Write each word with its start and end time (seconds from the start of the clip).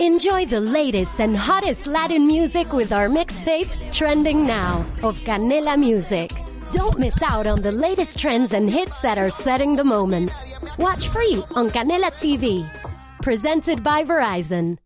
Enjoy 0.00 0.46
the 0.46 0.60
latest 0.60 1.20
and 1.20 1.36
hottest 1.36 1.88
Latin 1.88 2.24
music 2.24 2.72
with 2.72 2.92
our 2.92 3.08
mixtape, 3.08 3.68
Trending 3.90 4.46
Now, 4.46 4.86
of 5.02 5.18
Canela 5.22 5.76
Music. 5.76 6.30
Don't 6.70 7.00
miss 7.00 7.20
out 7.20 7.48
on 7.48 7.62
the 7.62 7.72
latest 7.72 8.16
trends 8.16 8.52
and 8.52 8.70
hits 8.70 9.00
that 9.00 9.18
are 9.18 9.28
setting 9.28 9.74
the 9.74 9.82
moment. 9.82 10.30
Watch 10.78 11.08
free 11.08 11.42
on 11.56 11.68
Canela 11.70 12.12
TV. 12.12 12.62
Presented 13.22 13.82
by 13.82 14.04
Verizon. 14.04 14.78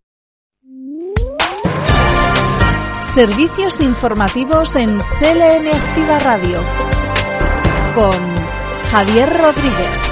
Servicios 3.02 3.82
informativos 3.82 4.76
en 4.76 4.98
CLN 4.98 5.68
Activa 5.68 6.18
Radio. 6.20 6.64
Con 7.94 8.22
Javier 8.90 9.28
Rodríguez. 9.28 10.11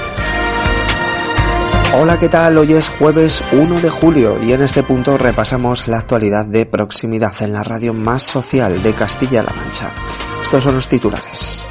Hola, 1.93 2.17
¿qué 2.17 2.29
tal? 2.29 2.57
Hoy 2.57 2.71
es 2.71 2.87
jueves 2.87 3.43
1 3.51 3.81
de 3.81 3.89
julio 3.89 4.41
y 4.41 4.53
en 4.53 4.61
este 4.61 4.81
punto 4.81 5.17
repasamos 5.17 5.89
la 5.89 5.97
actualidad 5.97 6.45
de 6.45 6.65
proximidad 6.65 7.33
en 7.41 7.51
la 7.51 7.63
radio 7.63 7.93
más 7.93 8.23
social 8.23 8.81
de 8.81 8.93
Castilla-La 8.93 9.51
Mancha. 9.53 9.91
Estos 10.41 10.63
son 10.63 10.75
los 10.75 10.87
titulares. 10.87 11.65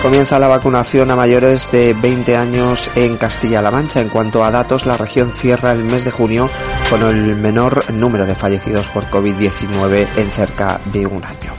Comienza 0.00 0.38
la 0.38 0.48
vacunación 0.48 1.10
a 1.10 1.16
mayores 1.16 1.70
de 1.70 1.92
20 1.92 2.38
años 2.38 2.90
en 2.94 3.18
Castilla-La 3.18 3.70
Mancha. 3.70 4.00
En 4.00 4.08
cuanto 4.08 4.42
a 4.42 4.50
datos, 4.50 4.86
la 4.86 4.96
región 4.96 5.30
cierra 5.30 5.72
el 5.72 5.84
mes 5.84 6.04
de 6.04 6.10
junio 6.10 6.48
con 6.88 7.02
el 7.02 7.36
menor 7.36 7.92
número 7.92 8.24
de 8.24 8.34
fallecidos 8.34 8.88
por 8.88 9.10
COVID-19 9.10 10.08
en 10.16 10.30
cerca 10.30 10.80
de 10.86 11.06
un 11.06 11.22
año. 11.22 11.52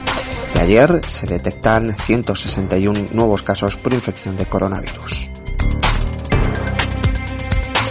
Y 0.56 0.58
ayer 0.58 1.02
se 1.06 1.28
detectan 1.28 1.96
161 1.96 3.10
nuevos 3.12 3.44
casos 3.44 3.76
por 3.76 3.92
infección 3.92 4.36
de 4.36 4.46
coronavirus. 4.46 5.31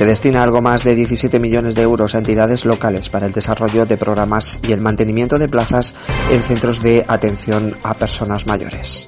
Se 0.02 0.08
destina 0.08 0.42
algo 0.42 0.64
más 0.64 0.84
de 0.84 0.96
17 0.96 1.40
millones 1.40 1.76
de 1.76 1.84
euros 1.84 2.16
a 2.16 2.18
entidades 2.18 2.66
locales 2.66 3.10
para 3.10 3.28
el 3.28 3.34
desarrollo 3.34 3.86
de 3.86 3.98
programas 3.98 4.60
y 4.68 4.72
el 4.72 4.82
mantenimiento 4.82 5.38
de 5.38 5.48
plazas 5.48 5.96
en 6.32 6.42
centros 6.42 6.82
de 6.82 7.06
atención 7.08 7.76
a 7.84 7.94
personas 7.94 8.48
mayores. 8.48 9.08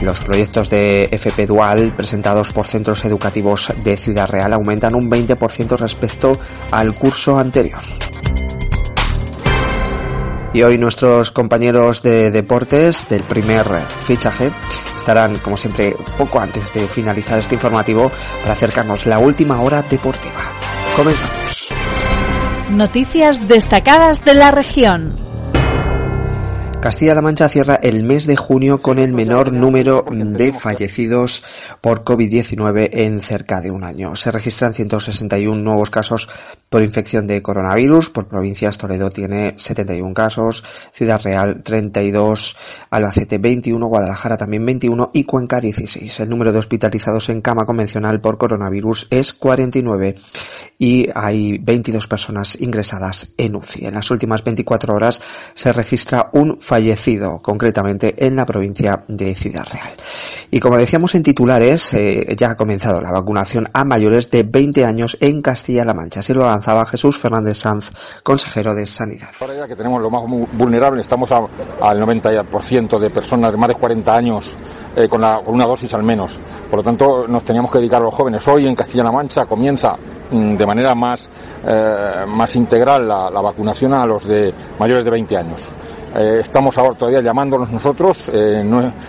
Los 0.00 0.20
proyectos 0.22 0.68
de 0.68 1.10
FP 1.12 1.46
Dual 1.46 1.94
presentados 1.94 2.52
por 2.52 2.66
centros 2.66 3.04
educativos 3.04 3.72
de 3.84 3.96
Ciudad 3.96 4.28
Real 4.28 4.52
aumentan 4.52 4.96
un 4.96 5.08
20% 5.08 5.78
respecto 5.78 6.40
al 6.72 6.96
curso 6.96 7.38
anterior. 7.38 7.82
Y 10.54 10.62
hoy 10.62 10.76
nuestros 10.76 11.30
compañeros 11.30 12.02
de 12.02 12.30
deportes 12.30 13.08
del 13.08 13.22
primer 13.24 13.66
fichaje 14.04 14.52
estarán, 14.94 15.38
como 15.38 15.56
siempre, 15.56 15.96
poco 16.18 16.40
antes 16.40 16.72
de 16.74 16.86
finalizar 16.86 17.38
este 17.38 17.54
informativo 17.54 18.10
para 18.42 18.52
acercarnos 18.52 19.06
la 19.06 19.18
última 19.18 19.60
hora 19.62 19.82
deportiva. 19.82 20.52
Comenzamos. 20.94 21.72
Noticias 22.70 23.48
destacadas 23.48 24.24
de 24.24 24.34
la 24.34 24.50
región. 24.50 25.21
Castilla-La 26.82 27.22
Mancha 27.22 27.48
cierra 27.48 27.76
el 27.76 28.02
mes 28.02 28.26
de 28.26 28.34
junio 28.34 28.82
con 28.82 28.98
el 28.98 29.12
menor 29.12 29.52
número 29.52 30.04
de 30.10 30.52
fallecidos 30.52 31.44
por 31.80 32.02
COVID-19 32.02 32.88
en 32.90 33.20
cerca 33.20 33.60
de 33.60 33.70
un 33.70 33.84
año. 33.84 34.16
Se 34.16 34.32
registran 34.32 34.74
161 34.74 35.62
nuevos 35.62 35.90
casos 35.90 36.28
por 36.68 36.82
infección 36.82 37.28
de 37.28 37.40
coronavirus. 37.40 38.10
Por 38.10 38.26
provincias, 38.26 38.78
Toledo 38.78 39.10
tiene 39.10 39.54
71 39.58 40.12
casos, 40.12 40.64
Ciudad 40.90 41.22
Real 41.22 41.62
32, 41.62 42.56
Albacete 42.90 43.38
21, 43.38 43.86
Guadalajara 43.86 44.36
también 44.36 44.66
21 44.66 45.12
y 45.14 45.22
Cuenca 45.22 45.60
16. 45.60 46.18
El 46.18 46.30
número 46.30 46.50
de 46.50 46.58
hospitalizados 46.58 47.28
en 47.28 47.42
cama 47.42 47.64
convencional 47.64 48.20
por 48.20 48.38
coronavirus 48.38 49.06
es 49.10 49.32
49 49.34 50.16
y 50.78 51.08
hay 51.14 51.58
22 51.58 52.08
personas 52.08 52.60
ingresadas 52.60 53.28
en 53.36 53.54
UCI. 53.54 53.86
En 53.86 53.94
las 53.94 54.10
últimas 54.10 54.42
24 54.42 54.92
horas 54.92 55.22
se 55.54 55.72
registra 55.72 56.30
un 56.32 56.58
fallecido, 56.72 57.38
concretamente 57.42 58.14
en 58.26 58.34
la 58.34 58.46
provincia 58.46 59.04
de 59.06 59.34
Ciudad 59.34 59.66
Real. 59.70 59.90
Y 60.50 60.58
como 60.58 60.78
decíamos 60.78 61.14
en 61.14 61.22
titulares, 61.22 61.92
eh, 61.92 62.34
ya 62.34 62.52
ha 62.52 62.56
comenzado 62.56 62.98
la 62.98 63.12
vacunación 63.12 63.68
a 63.74 63.84
mayores 63.84 64.30
de 64.30 64.42
20 64.42 64.86
años 64.86 65.18
en 65.20 65.42
Castilla-La 65.42 65.92
Mancha. 65.92 66.20
Así 66.20 66.32
lo 66.32 66.46
avanzaba 66.46 66.86
Jesús 66.86 67.18
Fernández 67.18 67.58
Sanz, 67.58 67.90
consejero 68.22 68.74
de 68.74 68.86
Sanidad. 68.86 69.28
Ahora 69.38 69.54
ya 69.54 69.68
que 69.68 69.76
tenemos 69.76 70.00
lo 70.00 70.08
más 70.08 70.22
vulnerable, 70.52 71.02
estamos 71.02 71.30
al 71.30 72.00
90% 72.00 72.98
de 72.98 73.10
personas 73.10 73.52
de 73.52 73.58
más 73.58 73.68
de 73.68 73.74
40 73.74 74.16
años 74.16 74.56
eh, 74.96 75.08
con, 75.08 75.20
la, 75.20 75.42
con, 75.44 75.54
una 75.54 75.66
dosis 75.66 75.92
al 75.92 76.02
menos. 76.02 76.38
Por 76.70 76.78
lo 76.78 76.82
tanto, 76.82 77.26
nos 77.28 77.44
teníamos 77.44 77.70
que 77.70 77.78
dedicar 77.78 78.00
a 78.00 78.04
los 78.04 78.14
jóvenes. 78.14 78.48
Hoy 78.48 78.66
en 78.66 78.74
Castilla-La 78.74 79.12
Mancha 79.12 79.44
comienza 79.44 79.94
mm, 80.30 80.56
de 80.56 80.66
manera 80.66 80.94
más, 80.94 81.28
eh, 81.66 82.24
más 82.28 82.56
integral 82.56 83.06
la, 83.06 83.28
la, 83.30 83.42
vacunación 83.42 83.92
a 83.92 84.06
los 84.06 84.26
de 84.26 84.54
mayores 84.78 85.04
de 85.04 85.10
20 85.10 85.36
años. 85.36 85.70
Eh, 86.14 86.38
estamos 86.40 86.76
ahora 86.76 86.94
todavía 86.94 87.20
llamándonos 87.20 87.70
nosotros, 87.70 88.28
eh, 88.32 88.64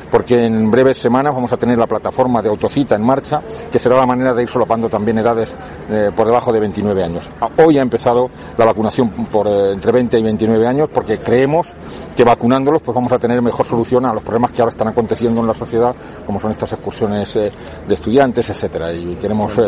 porque 0.09 0.45
en 0.45 0.71
breves 0.71 0.97
semanas 0.97 1.33
vamos 1.33 1.51
a 1.51 1.57
tener 1.57 1.77
la 1.77 1.87
plataforma 1.87 2.41
de 2.41 2.49
autocita 2.49 2.95
en 2.95 3.03
marcha, 3.03 3.41
que 3.71 3.79
será 3.79 3.97
la 3.97 4.05
manera 4.05 4.33
de 4.33 4.43
ir 4.43 4.49
solapando 4.49 4.89
también 4.89 5.17
edades 5.17 5.55
eh, 5.89 6.11
por 6.15 6.25
debajo 6.25 6.53
de 6.53 6.59
29 6.59 7.03
años. 7.03 7.29
Hoy 7.57 7.77
ha 7.77 7.81
empezado 7.81 8.29
la 8.57 8.65
vacunación 8.65 9.09
por 9.09 9.47
entre 9.47 9.91
20 9.91 10.17
y 10.19 10.23
29 10.23 10.67
años, 10.67 10.89
porque 10.93 11.19
creemos 11.19 11.73
que 12.15 12.23
vacunándolos 12.23 12.81
pues 12.81 12.95
vamos 12.95 13.11
a 13.11 13.19
tener 13.19 13.41
mejor 13.41 13.65
solución 13.65 14.05
a 14.05 14.13
los 14.13 14.23
problemas 14.23 14.51
que 14.51 14.61
ahora 14.61 14.71
están 14.71 14.87
aconteciendo 14.87 15.41
en 15.41 15.47
la 15.47 15.53
sociedad, 15.53 15.95
como 16.25 16.39
son 16.39 16.51
estas 16.51 16.71
excursiones 16.73 17.33
de 17.33 17.93
estudiantes, 17.93 18.49
etcétera. 18.49 18.93
Y 18.93 19.15
queremos 19.15 19.59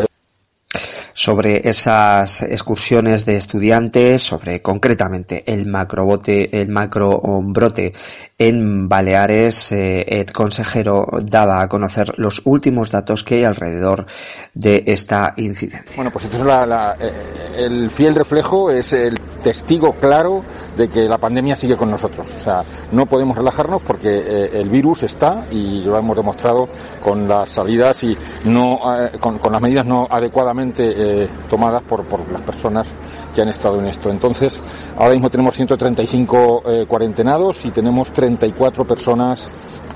sobre 1.16 1.66
esas 1.66 2.42
excursiones 2.42 3.24
de 3.24 3.36
estudiantes, 3.36 4.22
sobre 4.22 4.60
concretamente 4.60 5.42
el 5.50 5.64
macrobote, 5.64 6.60
el 6.60 6.68
macrobrote 6.68 7.94
en 8.36 8.86
Baleares, 8.86 9.72
eh, 9.72 10.04
el 10.06 10.30
consejero 10.30 11.06
daba 11.22 11.62
a 11.62 11.68
conocer 11.68 12.12
los 12.18 12.42
últimos 12.44 12.90
datos 12.90 13.24
que 13.24 13.36
hay 13.36 13.44
alrededor 13.44 14.06
de 14.52 14.84
esta 14.86 15.32
incidencia. 15.38 15.96
Bueno, 15.96 16.10
pues 16.10 16.26
entonces 16.26 16.46
la, 16.46 16.66
la, 16.66 16.96
eh, 17.00 17.12
el 17.56 17.90
fiel 17.90 18.14
reflejo 18.14 18.70
es 18.70 18.92
el 18.92 19.18
testigo 19.46 19.92
claro 19.94 20.42
de 20.76 20.88
que 20.88 21.08
la 21.08 21.18
pandemia 21.18 21.54
sigue 21.54 21.76
con 21.76 21.90
nosotros. 21.90 22.26
O 22.36 22.40
sea, 22.40 22.64
no 22.92 23.06
podemos 23.06 23.36
relajarnos 23.36 23.80
porque 23.80 24.08
eh, 24.08 24.50
el 24.54 24.68
virus 24.68 25.04
está 25.04 25.46
y 25.50 25.82
lo 25.82 25.96
hemos 25.96 26.16
demostrado 26.16 26.68
con 27.00 27.28
las 27.28 27.50
salidas 27.50 28.02
y 28.02 28.18
no 28.44 28.80
eh, 29.04 29.12
con, 29.20 29.38
con, 29.38 29.52
las 29.52 29.62
medidas 29.62 29.86
no 29.86 30.06
adecuadamente 30.10 31.05
eh, 31.06 31.28
tomadas 31.48 31.82
por, 31.82 32.04
las 32.30 32.42
personas 32.42 32.88
que 33.34 33.42
han 33.42 33.48
estado 33.48 33.78
en 33.78 33.86
esto. 33.86 34.10
Entonces, 34.10 34.60
ahora 34.96 35.14
mismo 35.14 35.30
tenemos 35.30 35.54
135 35.54 36.62
cuarentenados 36.86 37.64
y 37.64 37.70
tenemos 37.70 38.12
34 38.12 38.84
personas 38.84 39.50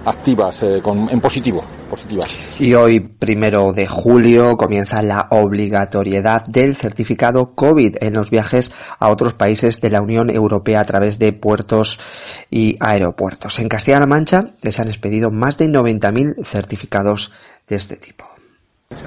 activas 0.05 0.63
eh, 0.63 0.81
en 0.85 1.21
positivo, 1.21 1.63
positivas. 1.89 2.29
Y 2.59 2.75
hoy, 2.75 3.01
primero 3.01 3.73
de 3.73 3.87
julio, 3.87 4.57
comienza 4.57 5.03
la 5.03 5.29
obligatoriedad 5.31 6.45
del 6.47 6.77
certificado 6.77 7.55
COVID 7.55 7.97
en 8.01 8.15
los 8.15 8.31
viajes 8.31 8.73
a 8.99 9.09
otros 9.09 9.35
países 9.35 9.81
de 9.81 9.91
la 9.91 10.03
Unión 10.03 10.31
Europea 10.31 10.81
a 10.81 10.85
través 10.85 11.19
de 11.19 11.33
puertos 11.33 12.01
y 12.51 12.77
aeropuertos. 12.81 13.59
En 13.59 13.69
Castilla-La 13.69 14.07
Mancha 14.07 14.55
les 14.63 14.81
han 14.81 14.89
expedido 14.89 15.31
más 15.31 15.59
de 15.59 15.67
90.000 15.67 16.45
certificados 16.45 17.33
de 17.69 17.77
este 17.77 17.97
tipo. 17.97 18.30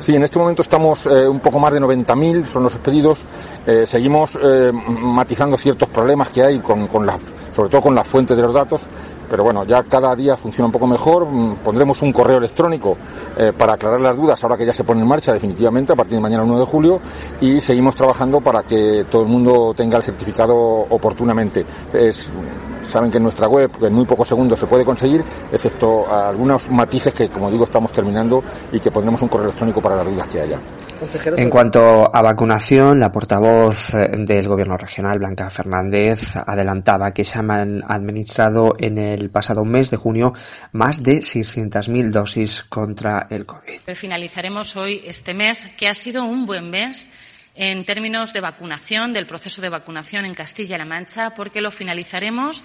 Sí, 0.04 0.16
en 0.16 0.24
este 0.24 0.40
momento 0.40 0.62
estamos 0.62 1.06
eh, 1.06 1.28
un 1.28 1.40
poco 1.40 1.60
más 1.60 1.72
de 1.74 1.80
90.000, 1.80 2.46
son 2.46 2.64
los 2.64 2.74
expedidos. 2.74 3.20
Eh, 3.66 3.86
seguimos 3.86 4.38
eh, 4.42 4.72
matizando 4.74 5.58
ciertos 5.58 5.88
problemas 5.90 6.30
que 6.30 6.44
hay, 6.44 6.60
con, 6.60 7.06
la, 7.06 7.18
sobre 7.54 7.70
todo 7.70 7.82
con 7.82 7.96
la 7.96 8.04
fuente 8.04 8.36
de 8.36 8.42
los 8.42 8.54
datos, 8.54 8.86
pero 9.30 9.44
bueno, 9.44 9.64
ya 9.66 9.84
cada 9.84 10.16
día 10.16 10.36
funciona 10.36 10.66
un 10.66 10.72
poco 10.72 10.88
mejor. 10.88 11.28
Pondremos 11.64 12.02
un 12.02 12.12
correo 12.12 12.38
electrónico 12.38 12.98
eh, 13.38 13.54
para 13.58 13.74
aclarar 13.74 14.00
las 14.00 14.18
dudas 14.18 14.44
ahora 14.44 14.58
que 14.58 14.66
ya 14.66 14.74
se 14.74 14.84
pone 14.84 15.02
en 15.02 15.08
marcha 15.08 15.32
definitivamente 15.32 15.94
a 15.94 15.96
partir 15.96 16.16
de 16.16 16.22
mañana 16.22 16.44
1 16.44 16.60
de 16.60 16.66
julio 16.66 17.00
y 17.40 17.60
seguimos 17.62 17.96
trabajando 17.96 18.42
para 18.42 18.64
que 18.64 19.06
todo 19.10 19.22
el 19.22 19.28
mundo 19.28 19.74
tenga 19.76 19.98
el 19.98 20.04
certificado 20.04 20.56
oportunamente. 20.56 21.66
Saben 22.84 23.10
que 23.10 23.18
en 23.18 23.24
nuestra 23.24 23.48
web 23.48 23.72
en 23.82 23.94
muy 23.94 24.06
pocos 24.06 24.28
segundos 24.28 24.60
se 24.60 24.68
puede 24.68 24.86
conseguir, 24.86 25.24
excepto 25.52 26.12
algunos 26.14 26.70
matices 26.70 27.14
que, 27.14 27.30
como 27.30 27.50
digo, 27.50 27.66
estamos 27.66 27.92
terminando 27.92 28.44
y 28.72 28.80
que 28.80 28.92
pondremos 28.92 29.22
un 29.22 29.30
correo 29.30 29.48
electrónico 29.48 29.82
para 29.82 29.98
las 29.98 30.06
dudas 30.06 30.28
que 30.28 30.42
haya. 30.42 30.60
En 31.36 31.50
cuanto 31.50 32.10
a 32.16 32.22
vacunación, 32.22 33.00
la 33.00 33.12
portavoz 33.12 33.94
eh, 33.94 34.10
del 34.20 34.48
Gobierno 34.48 34.78
regional, 34.78 35.20
Blanca 35.20 35.50
Fernández, 35.50 36.36
adelantaba 36.36 37.14
que 37.14 37.26
se 37.26 37.40
han 37.40 37.84
administrado 37.86 38.76
en 38.78 38.98
el 38.98 39.30
pasado 39.30 39.66
mes 39.66 39.92
de 39.92 39.98
junio 39.98 40.34
más 40.72 41.04
de 41.04 41.18
600.000 41.18 42.12
dosis 42.12 42.64
contra 42.64 43.28
el 43.30 43.46
COVID. 43.46 43.80
Finalizaremos 43.96 44.76
hoy 44.78 45.02
este 45.06 45.34
mes, 45.34 45.68
que 45.78 45.88
ha 45.88 45.94
sido 45.94 46.24
un 46.24 46.46
buen 46.46 46.70
mes 46.70 47.10
en 47.56 47.86
términos 47.86 48.34
de 48.34 48.42
vacunación, 48.42 49.14
del 49.14 49.26
proceso 49.26 49.62
de 49.62 49.70
vacunación 49.70 50.26
en 50.26 50.34
Castilla-La 50.34 50.86
Mancha, 50.86 51.32
porque 51.36 51.62
lo 51.62 51.72
finalizaremos 51.72 52.64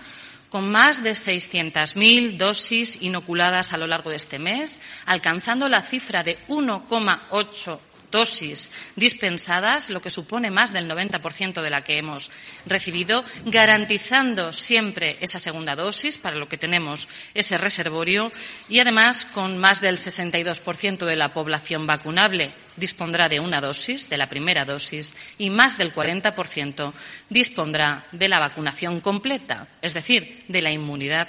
con 0.49 0.71
más 0.71 1.03
de 1.03 1.13
600.000 1.13 2.37
dosis 2.39 3.03
inoculadas 3.03 3.73
a 3.73 3.79
lo 3.79 3.87
largo 3.87 4.11
de 4.11 4.17
este 4.17 4.39
mes, 4.39 4.81
alcanzando 5.07 5.69
la 5.69 5.83
cifra 5.83 6.23
de 6.23 6.39
1,8 6.49 7.79
dosis 8.11 8.73
dispensadas, 8.97 9.91
lo 9.91 10.01
que 10.01 10.11
supone 10.11 10.51
más 10.51 10.73
del 10.73 10.89
90% 10.89 11.63
de 11.63 11.71
la 11.71 11.85
que 11.85 11.99
hemos 11.99 12.31
recibido, 12.67 13.25
garantizando 13.45 14.53
siempre 14.53 15.17
esa 15.21 15.39
segunda 15.39 15.77
dosis, 15.77 16.19
para 16.19 16.37
lo 16.37 16.49
que 16.49 16.59
tenemos 16.59 17.09
ese 17.35 17.59
reservorio, 17.59 18.33
y 18.69 18.81
además 18.81 19.25
con 19.25 19.59
más 19.59 19.81
del 19.81 19.97
62% 19.97 21.05
de 21.05 21.17
la 21.17 21.33
población 21.33 21.87
vacunable 21.87 22.53
dispondrá 22.77 23.29
de 23.29 23.41
una 23.41 23.61
dosis, 23.61 24.09
de 24.09 24.17
la 24.17 24.29
primera 24.29 24.65
dosis, 24.65 25.17
y 25.37 25.51
más 25.51 25.77
del 25.79 25.93
40% 25.93 26.93
dispondrá 27.29 28.07
de 28.13 28.29
la 28.29 28.39
vacunación 28.39 29.01
completa, 29.01 29.69
es 29.83 29.95
decir, 29.95 30.45
de 30.49 30.63
la 30.63 30.71
inmunidad 30.71 31.29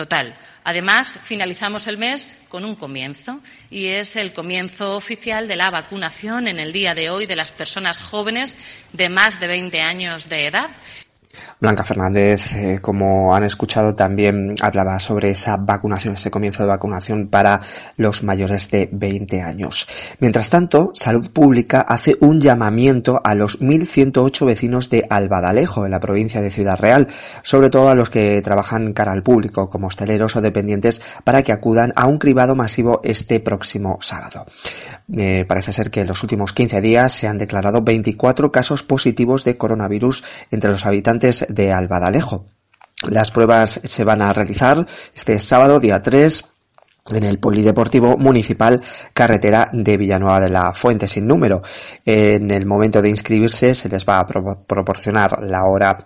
total. 0.00 0.34
Además, 0.64 1.18
finalizamos 1.24 1.86
el 1.86 1.98
mes 1.98 2.38
con 2.48 2.64
un 2.64 2.74
comienzo 2.74 3.40
y 3.70 3.88
es 3.88 4.16
el 4.16 4.32
comienzo 4.32 4.96
oficial 4.96 5.46
de 5.46 5.56
la 5.56 5.68
vacunación 5.68 6.48
en 6.48 6.58
el 6.58 6.72
día 6.72 6.94
de 6.94 7.10
hoy 7.10 7.26
de 7.26 7.36
las 7.36 7.52
personas 7.52 8.00
jóvenes 8.00 8.56
de 8.94 9.10
más 9.10 9.40
de 9.40 9.46
20 9.46 9.82
años 9.82 10.30
de 10.30 10.46
edad 10.46 10.70
Blanca 11.60 11.84
Fernández, 11.84 12.54
eh, 12.54 12.78
como 12.80 13.34
han 13.34 13.44
escuchado, 13.44 13.94
también 13.94 14.54
hablaba 14.60 14.98
sobre 14.98 15.30
esa 15.30 15.56
vacunación, 15.56 16.14
ese 16.14 16.30
comienzo 16.30 16.62
de 16.62 16.68
vacunación 16.68 17.28
para 17.28 17.60
los 17.96 18.22
mayores 18.22 18.70
de 18.70 18.88
20 18.90 19.42
años. 19.42 19.86
Mientras 20.18 20.50
tanto, 20.50 20.92
Salud 20.94 21.30
Pública 21.30 21.80
hace 21.82 22.16
un 22.20 22.40
llamamiento 22.40 23.20
a 23.22 23.34
los 23.34 23.60
1.108 23.60 24.46
vecinos 24.46 24.90
de 24.90 25.06
Albadalejo, 25.08 25.84
en 25.84 25.90
la 25.90 26.00
provincia 26.00 26.40
de 26.40 26.50
Ciudad 26.50 26.78
Real, 26.78 27.08
sobre 27.42 27.70
todo 27.70 27.88
a 27.88 27.94
los 27.94 28.10
que 28.10 28.40
trabajan 28.42 28.92
cara 28.92 29.12
al 29.12 29.22
público, 29.22 29.68
como 29.68 29.88
hosteleros 29.88 30.36
o 30.36 30.40
dependientes, 30.40 31.02
para 31.24 31.42
que 31.42 31.52
acudan 31.52 31.92
a 31.96 32.06
un 32.06 32.18
cribado 32.18 32.54
masivo 32.54 33.00
este 33.04 33.40
próximo 33.40 33.98
sábado. 34.00 34.46
Eh, 35.16 35.44
parece 35.46 35.72
ser 35.72 35.90
que 35.90 36.02
en 36.02 36.08
los 36.08 36.22
últimos 36.22 36.52
15 36.52 36.80
días 36.80 37.12
se 37.12 37.26
han 37.26 37.38
declarado 37.38 37.82
24 37.82 38.52
casos 38.52 38.82
positivos 38.82 39.44
de 39.44 39.56
coronavirus 39.56 40.24
entre 40.50 40.70
los 40.70 40.86
habitantes 40.86 41.29
de 41.48 41.72
Albadalejo. 41.72 42.46
Las 43.08 43.30
pruebas 43.30 43.80
se 43.82 44.04
van 44.04 44.20
a 44.20 44.32
realizar 44.32 44.86
este 45.14 45.38
sábado, 45.38 45.80
día 45.80 46.02
3, 46.02 46.44
en 47.08 47.24
el 47.24 47.38
Polideportivo 47.38 48.16
Municipal 48.16 48.80
Carretera 49.12 49.68
de 49.72 49.96
Villanueva 49.96 50.40
de 50.40 50.50
la 50.50 50.72
Fuente 50.72 51.08
sin 51.08 51.26
número. 51.26 51.62
En 52.04 52.50
el 52.50 52.66
momento 52.66 53.02
de 53.02 53.08
inscribirse 53.08 53.74
se 53.74 53.88
les 53.88 54.04
va 54.04 54.20
a 54.20 54.26
proporcionar 54.26 55.42
la 55.42 55.64
hora 55.64 55.98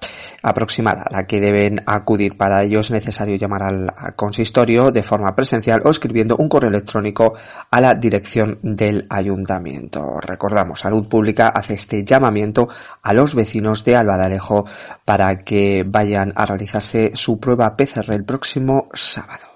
aproximada 0.42 1.02
a 1.02 1.12
la 1.12 1.26
que 1.26 1.40
deben 1.40 1.80
acudir. 1.86 2.36
Para 2.36 2.62
ello 2.62 2.80
es 2.80 2.90
necesario 2.90 3.36
llamar 3.36 3.62
al 3.62 3.92
consistorio 4.16 4.90
de 4.90 5.02
forma 5.02 5.34
presencial 5.34 5.82
o 5.84 5.90
escribiendo 5.90 6.36
un 6.36 6.48
correo 6.48 6.70
electrónico 6.70 7.34
a 7.70 7.80
la 7.80 7.94
dirección 7.94 8.58
del 8.62 9.06
ayuntamiento. 9.10 10.20
Recordamos, 10.20 10.80
Salud 10.80 11.06
Pública 11.08 11.48
hace 11.48 11.74
este 11.74 12.04
llamamiento 12.04 12.68
a 13.02 13.12
los 13.12 13.34
vecinos 13.34 13.84
de 13.84 13.96
Albadalejo 13.96 14.64
para 15.04 15.38
que 15.38 15.84
vayan 15.86 16.32
a 16.36 16.46
realizarse 16.46 17.12
su 17.14 17.38
prueba 17.38 17.76
PCR 17.76 18.12
el 18.12 18.24
próximo 18.24 18.88
sábado. 18.92 19.54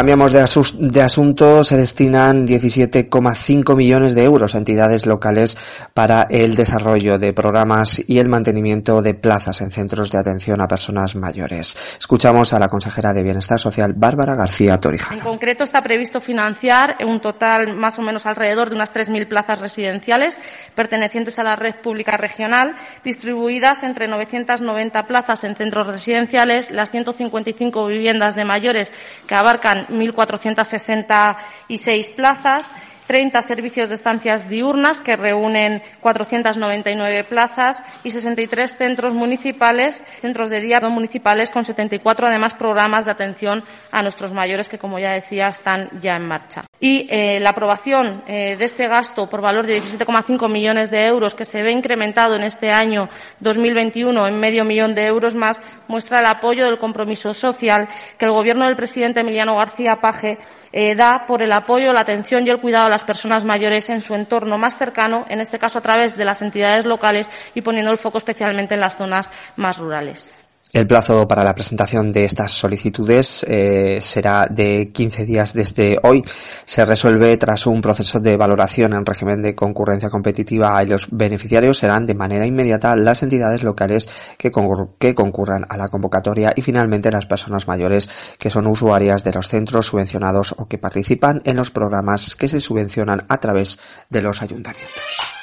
Cambiamos 0.00 0.32
de, 0.32 1.02
asunto. 1.02 1.62
Se 1.62 1.76
destinan 1.76 2.46
17,5 2.46 3.76
millones 3.76 4.14
de 4.14 4.24
euros 4.24 4.54
a 4.54 4.58
entidades 4.58 5.04
locales 5.04 5.58
para 5.92 6.22
el 6.30 6.56
desarrollo 6.56 7.18
de 7.18 7.34
programas 7.34 8.02
y 8.06 8.18
el 8.18 8.30
mantenimiento 8.30 9.02
de 9.02 9.12
plazas 9.12 9.60
en 9.60 9.70
centros 9.70 10.10
de 10.10 10.16
atención 10.16 10.62
a 10.62 10.68
personas 10.68 11.16
mayores. 11.16 11.76
Escuchamos 11.98 12.54
a 12.54 12.58
la 12.58 12.70
consejera 12.70 13.12
de 13.12 13.22
Bienestar 13.22 13.60
Social, 13.60 13.92
Bárbara 13.94 14.36
García 14.36 14.80
Torija. 14.80 15.12
En 15.12 15.20
concreto, 15.20 15.64
está 15.64 15.82
previsto 15.82 16.22
financiar 16.22 16.96
un 17.04 17.20
total 17.20 17.76
más 17.76 17.98
o 17.98 18.02
menos 18.02 18.24
alrededor 18.24 18.70
de 18.70 18.76
unas 18.76 18.94
3.000 18.94 19.28
plazas 19.28 19.60
residenciales 19.60 20.40
pertenecientes 20.74 21.38
a 21.38 21.44
la 21.44 21.56
red 21.56 21.74
pública 21.74 22.16
regional, 22.16 22.74
distribuidas 23.04 23.82
entre 23.82 24.08
990 24.08 25.06
plazas 25.06 25.44
en 25.44 25.56
centros 25.56 25.86
residenciales, 25.88 26.70
las 26.70 26.90
155 26.90 27.86
viviendas 27.86 28.34
de 28.34 28.46
mayores 28.46 28.94
que 29.26 29.34
abarcan 29.34 29.88
1.466 29.90 32.14
plazas 32.14 32.72
30 33.10 33.42
servicios 33.42 33.88
de 33.88 33.96
estancias 33.96 34.48
diurnas 34.48 35.00
que 35.00 35.16
reúnen 35.16 35.82
499 36.00 37.24
plazas 37.24 37.82
y 38.04 38.12
63 38.12 38.76
centros 38.76 39.14
municipales, 39.14 40.04
centros 40.20 40.48
de 40.48 40.60
día 40.60 40.78
municipales 40.78 41.50
con 41.50 41.64
74 41.64 42.28
además 42.28 42.54
programas 42.54 43.06
de 43.06 43.10
atención 43.10 43.64
a 43.90 44.04
nuestros 44.04 44.32
mayores 44.32 44.68
que, 44.68 44.78
como 44.78 45.00
ya 45.00 45.10
decía, 45.10 45.48
están 45.48 45.90
ya 46.00 46.14
en 46.14 46.28
marcha. 46.28 46.66
Y 46.78 47.08
eh, 47.10 47.40
la 47.40 47.50
aprobación 47.50 48.22
eh, 48.28 48.54
de 48.56 48.64
este 48.64 48.86
gasto 48.86 49.28
por 49.28 49.40
valor 49.40 49.66
de 49.66 49.82
17,5 49.82 50.48
millones 50.48 50.92
de 50.92 51.04
euros 51.06 51.34
que 51.34 51.44
se 51.44 51.64
ve 51.64 51.72
incrementado 51.72 52.36
en 52.36 52.44
este 52.44 52.70
año 52.70 53.08
2021 53.40 54.28
en 54.28 54.38
medio 54.38 54.64
millón 54.64 54.94
de 54.94 55.06
euros 55.06 55.34
más 55.34 55.60
muestra 55.88 56.20
el 56.20 56.26
apoyo 56.26 56.64
del 56.64 56.78
compromiso 56.78 57.34
social 57.34 57.88
que 58.16 58.26
el 58.26 58.30
Gobierno 58.30 58.66
del 58.66 58.76
presidente 58.76 59.20
Emiliano 59.20 59.56
García 59.56 60.00
Paje 60.00 60.38
eh, 60.72 60.94
da 60.94 61.26
por 61.26 61.42
el 61.42 61.52
apoyo, 61.52 61.92
la 61.92 62.00
atención 62.00 62.46
y 62.46 62.50
el 62.50 62.60
cuidado 62.60 62.86
a 62.86 62.90
las 62.90 62.99
personas 63.04 63.44
mayores 63.44 63.90
en 63.90 64.00
su 64.00 64.14
entorno 64.14 64.58
más 64.58 64.76
cercano, 64.76 65.24
en 65.28 65.40
este 65.40 65.58
caso 65.58 65.78
a 65.78 65.82
través 65.82 66.16
de 66.16 66.24
las 66.24 66.42
entidades 66.42 66.84
locales 66.84 67.30
y 67.54 67.62
poniendo 67.62 67.90
el 67.90 67.98
foco 67.98 68.18
especialmente 68.18 68.74
en 68.74 68.80
las 68.80 68.96
zonas 68.96 69.30
más 69.56 69.78
rurales. 69.78 70.32
El 70.72 70.86
plazo 70.86 71.26
para 71.26 71.42
la 71.42 71.56
presentación 71.56 72.12
de 72.12 72.24
estas 72.24 72.52
solicitudes 72.52 73.44
eh, 73.48 73.98
será 74.00 74.46
de 74.48 74.92
15 74.92 75.24
días 75.24 75.52
desde 75.52 75.98
hoy. 76.04 76.24
Se 76.64 76.84
resuelve 76.84 77.36
tras 77.38 77.66
un 77.66 77.80
proceso 77.80 78.20
de 78.20 78.36
valoración 78.36 78.92
en 78.92 79.04
régimen 79.04 79.42
de 79.42 79.56
concurrencia 79.56 80.10
competitiva 80.10 80.80
y 80.84 80.86
los 80.86 81.08
beneficiarios 81.10 81.78
serán 81.78 82.06
de 82.06 82.14
manera 82.14 82.46
inmediata 82.46 82.94
las 82.94 83.24
entidades 83.24 83.64
locales 83.64 84.08
que, 84.38 84.52
que 85.00 85.14
concurran 85.16 85.66
a 85.68 85.76
la 85.76 85.88
convocatoria 85.88 86.52
y 86.54 86.62
finalmente 86.62 87.10
las 87.10 87.26
personas 87.26 87.66
mayores 87.66 88.08
que 88.38 88.48
son 88.50 88.68
usuarias 88.68 89.24
de 89.24 89.32
los 89.32 89.48
centros 89.48 89.86
subvencionados 89.86 90.54
o 90.56 90.68
que 90.68 90.78
participan 90.78 91.42
en 91.44 91.56
los 91.56 91.72
programas 91.72 92.36
que 92.36 92.46
se 92.46 92.60
subvencionan 92.60 93.24
a 93.28 93.38
través 93.38 93.80
de 94.08 94.22
los 94.22 94.40
ayuntamientos. 94.40 95.39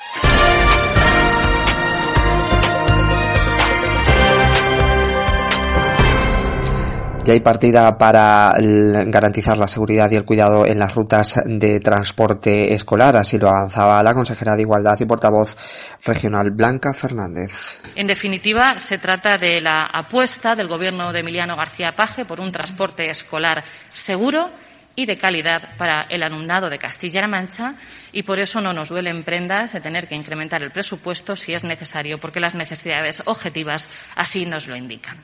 Ya 7.27 7.33
hay 7.33 7.41
partida 7.41 7.97
para 7.97 8.53
garantizar 8.57 9.57
la 9.57 9.67
seguridad 9.67 10.09
y 10.09 10.15
el 10.15 10.23
cuidado 10.23 10.65
en 10.65 10.79
las 10.79 10.95
rutas 10.95 11.37
de 11.43 11.81
transporte 11.81 12.73
escolar, 12.73 13.17
así 13.17 13.37
lo 13.37 13.49
avanzaba 13.49 14.01
la 14.01 14.13
consejera 14.13 14.55
de 14.55 14.61
Igualdad 14.61 14.97
y 15.01 15.05
portavoz 15.05 15.57
regional 16.05 16.51
Blanca 16.51 16.93
Fernández. 16.93 17.79
En 17.97 18.07
definitiva, 18.07 18.79
se 18.79 18.97
trata 18.97 19.37
de 19.37 19.59
la 19.59 19.87
apuesta 19.87 20.55
del 20.55 20.69
Gobierno 20.69 21.11
de 21.11 21.19
Emiliano 21.19 21.57
García 21.57 21.91
Paje 21.91 22.23
por 22.23 22.39
un 22.39 22.49
transporte 22.49 23.09
escolar 23.09 23.61
seguro 23.91 24.49
y 24.95 25.05
de 25.05 25.17
calidad 25.17 25.75
para 25.77 26.03
el 26.03 26.23
alumnado 26.23 26.69
de 26.69 26.79
Castilla-La 26.79 27.27
Mancha 27.27 27.75
y 28.13 28.23
por 28.23 28.39
eso 28.39 28.61
no 28.61 28.71
nos 28.71 28.87
duelen 28.87 29.25
prendas 29.25 29.73
de 29.73 29.81
tener 29.81 30.07
que 30.07 30.15
incrementar 30.15 30.63
el 30.63 30.71
presupuesto 30.71 31.35
si 31.35 31.53
es 31.53 31.65
necesario, 31.65 32.19
porque 32.19 32.39
las 32.39 32.55
necesidades 32.55 33.21
objetivas 33.25 33.89
así 34.15 34.45
nos 34.45 34.69
lo 34.69 34.77
indican 34.77 35.17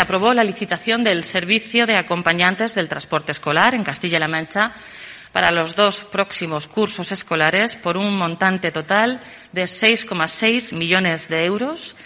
aprobó 0.00 0.32
la 0.32 0.44
licitación 0.44 1.02
del 1.02 1.24
servicio 1.24 1.84
de 1.84 1.96
acompañantes 1.96 2.76
del 2.76 2.88
transporte 2.88 3.32
escolar 3.32 3.74
en 3.74 3.82
Castilla-La 3.82 4.28
Mancha 4.28 4.72
para 5.32 5.50
los 5.50 5.74
dos 5.74 6.04
próximos 6.04 6.68
cursos 6.68 7.10
escolares 7.10 7.74
por 7.74 7.96
un 7.96 8.16
montante 8.16 8.70
total 8.70 9.18
de 9.52 9.64
6,6 9.64 10.72
millones 10.72 11.28
de 11.28 11.44
euros 11.44 11.96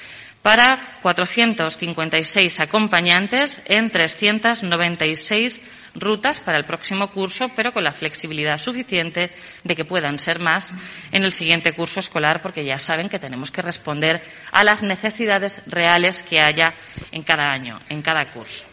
para 0.41 0.99
456 1.03 2.61
acompañantes 2.61 3.61
en 3.67 3.91
396 3.91 5.61
rutas 5.95 6.41
para 6.41 6.59
el 6.59 6.65
próximo 6.65 7.09
curso, 7.09 7.51
pero 7.55 7.73
con 7.73 7.85
la 7.85 7.93
flexibilidad 7.93 8.59
suficiente 8.59 9.33
de 9.65 9.77
que 9.77 9.85
puedan 9.85 10.19
ser 10.19 10.39
más 10.39 10.73
en 11.11 11.25
el 11.25 11.33
siguiente 11.33 11.73
curso 11.73 12.01
escolar, 12.01 12.43
porque 12.43 12.65
ya 12.65 12.79
saben 12.79 13.09
que 13.09 13.19
tenemos 13.19 13.51
que 13.51 13.63
responder 13.63 14.23
a 14.51 14.65
las 14.65 14.83
necesidades 14.83 15.63
reales 15.67 16.23
que 16.23 16.41
haya 16.41 16.73
en 17.11 17.23
cada 17.23 17.51
año, 17.51 17.81
en 17.89 18.03
cada 18.03 18.25
curso. 18.33 18.67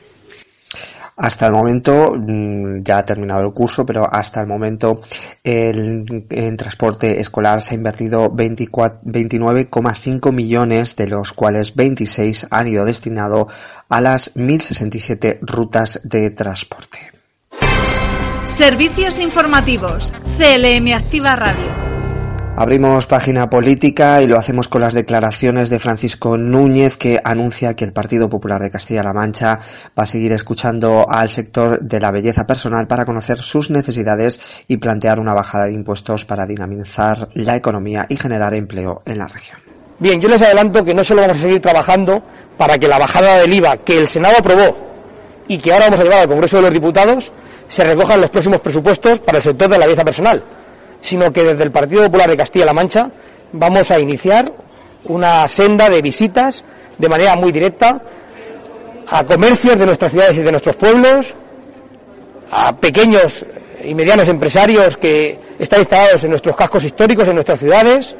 Hasta 1.19 1.47
el 1.47 1.51
momento, 1.51 2.15
mm, 2.17 2.81
ya 2.81 2.99
ha 2.99 3.05
terminado 3.05 3.45
el 3.45 3.53
curso, 3.53 3.85
pero 3.85 4.07
hasta 4.09 4.39
el 4.39 4.47
momento 4.47 5.01
en 5.43 6.57
transporte 6.57 7.19
escolar 7.19 7.61
se 7.61 7.73
ha 7.73 7.77
invertido 7.77 8.31
29,5 8.31 10.31
millones, 10.31 10.95
de 10.95 11.07
los 11.07 11.33
cuales 11.33 11.75
26 11.75 12.47
han 12.49 12.67
ido 12.67 12.85
destinados 12.85 13.47
a 13.89 13.99
las 13.99 14.33
1.067 14.35 15.39
rutas 15.41 15.99
de 16.03 16.31
transporte. 16.31 17.11
Servicios 18.45 19.19
informativos. 19.19 20.13
CLM 20.37 20.93
Activa 20.93 21.35
Radio. 21.35 21.88
Abrimos 22.59 23.07
página 23.07 23.49
política 23.49 24.21
y 24.21 24.27
lo 24.27 24.37
hacemos 24.37 24.67
con 24.67 24.81
las 24.81 24.93
declaraciones 24.93 25.69
de 25.69 25.79
Francisco 25.79 26.37
Núñez 26.37 26.97
que 26.97 27.17
anuncia 27.23 27.73
que 27.73 27.85
el 27.85 27.93
Partido 27.93 28.29
Popular 28.29 28.61
de 28.61 28.69
Castilla-La 28.69 29.13
Mancha 29.13 29.59
va 29.97 30.03
a 30.03 30.05
seguir 30.05 30.33
escuchando 30.33 31.09
al 31.09 31.29
sector 31.29 31.79
de 31.79 32.01
la 32.01 32.11
belleza 32.11 32.45
personal 32.45 32.85
para 32.85 33.05
conocer 33.05 33.37
sus 33.37 33.69
necesidades 33.69 34.41
y 34.67 34.75
plantear 34.75 35.21
una 35.21 35.33
bajada 35.33 35.67
de 35.67 35.71
impuestos 35.71 36.25
para 36.25 36.45
dinamizar 36.45 37.29
la 37.33 37.55
economía 37.55 38.05
y 38.09 38.17
generar 38.17 38.53
empleo 38.53 39.03
en 39.05 39.19
la 39.19 39.29
región. 39.29 39.61
Bien, 39.97 40.19
yo 40.19 40.27
les 40.27 40.41
adelanto 40.41 40.83
que 40.83 40.93
no 40.93 41.05
solo 41.05 41.21
vamos 41.21 41.37
a 41.37 41.41
seguir 41.43 41.61
trabajando 41.61 42.21
para 42.57 42.77
que 42.77 42.89
la 42.89 42.97
bajada 42.97 43.37
del 43.37 43.53
IVA 43.53 43.77
que 43.77 43.97
el 43.97 44.09
Senado 44.09 44.35
aprobó 44.37 44.75
y 45.47 45.59
que 45.59 45.71
ahora 45.71 45.85
vamos 45.85 46.01
a 46.01 46.03
llevar 46.03 46.19
al 46.19 46.27
Congreso 46.27 46.57
de 46.57 46.63
los 46.63 46.73
Diputados 46.73 47.31
se 47.69 47.85
recoja 47.85 48.15
en 48.15 48.21
los 48.21 48.29
próximos 48.29 48.59
presupuestos 48.59 49.19
para 49.19 49.37
el 49.37 49.43
sector 49.45 49.69
de 49.69 49.77
la 49.77 49.85
belleza 49.85 50.03
personal 50.03 50.58
sino 51.01 51.31
que 51.31 51.43
desde 51.43 51.63
el 51.63 51.71
Partido 51.71 52.03
Popular 52.03 52.29
de 52.29 52.37
Castilla-La 52.37 52.73
Mancha 52.73 53.09
vamos 53.51 53.89
a 53.91 53.99
iniciar 53.99 54.51
una 55.05 55.47
senda 55.47 55.89
de 55.89 56.01
visitas 56.01 56.63
de 56.97 57.09
manera 57.09 57.35
muy 57.35 57.51
directa 57.51 58.01
a 59.07 59.23
comercios 59.23 59.79
de 59.79 59.85
nuestras 59.85 60.11
ciudades 60.11 60.37
y 60.37 60.41
de 60.41 60.51
nuestros 60.51 60.75
pueblos, 60.75 61.33
a 62.51 62.75
pequeños 62.75 63.45
y 63.83 63.95
medianos 63.95 64.27
empresarios 64.27 64.97
que 64.97 65.39
están 65.57 65.79
instalados 65.79 66.23
en 66.23 66.29
nuestros 66.31 66.55
cascos 66.55 66.83
históricos, 66.83 67.27
en 67.27 67.35
nuestras 67.35 67.59
ciudades, 67.59 68.15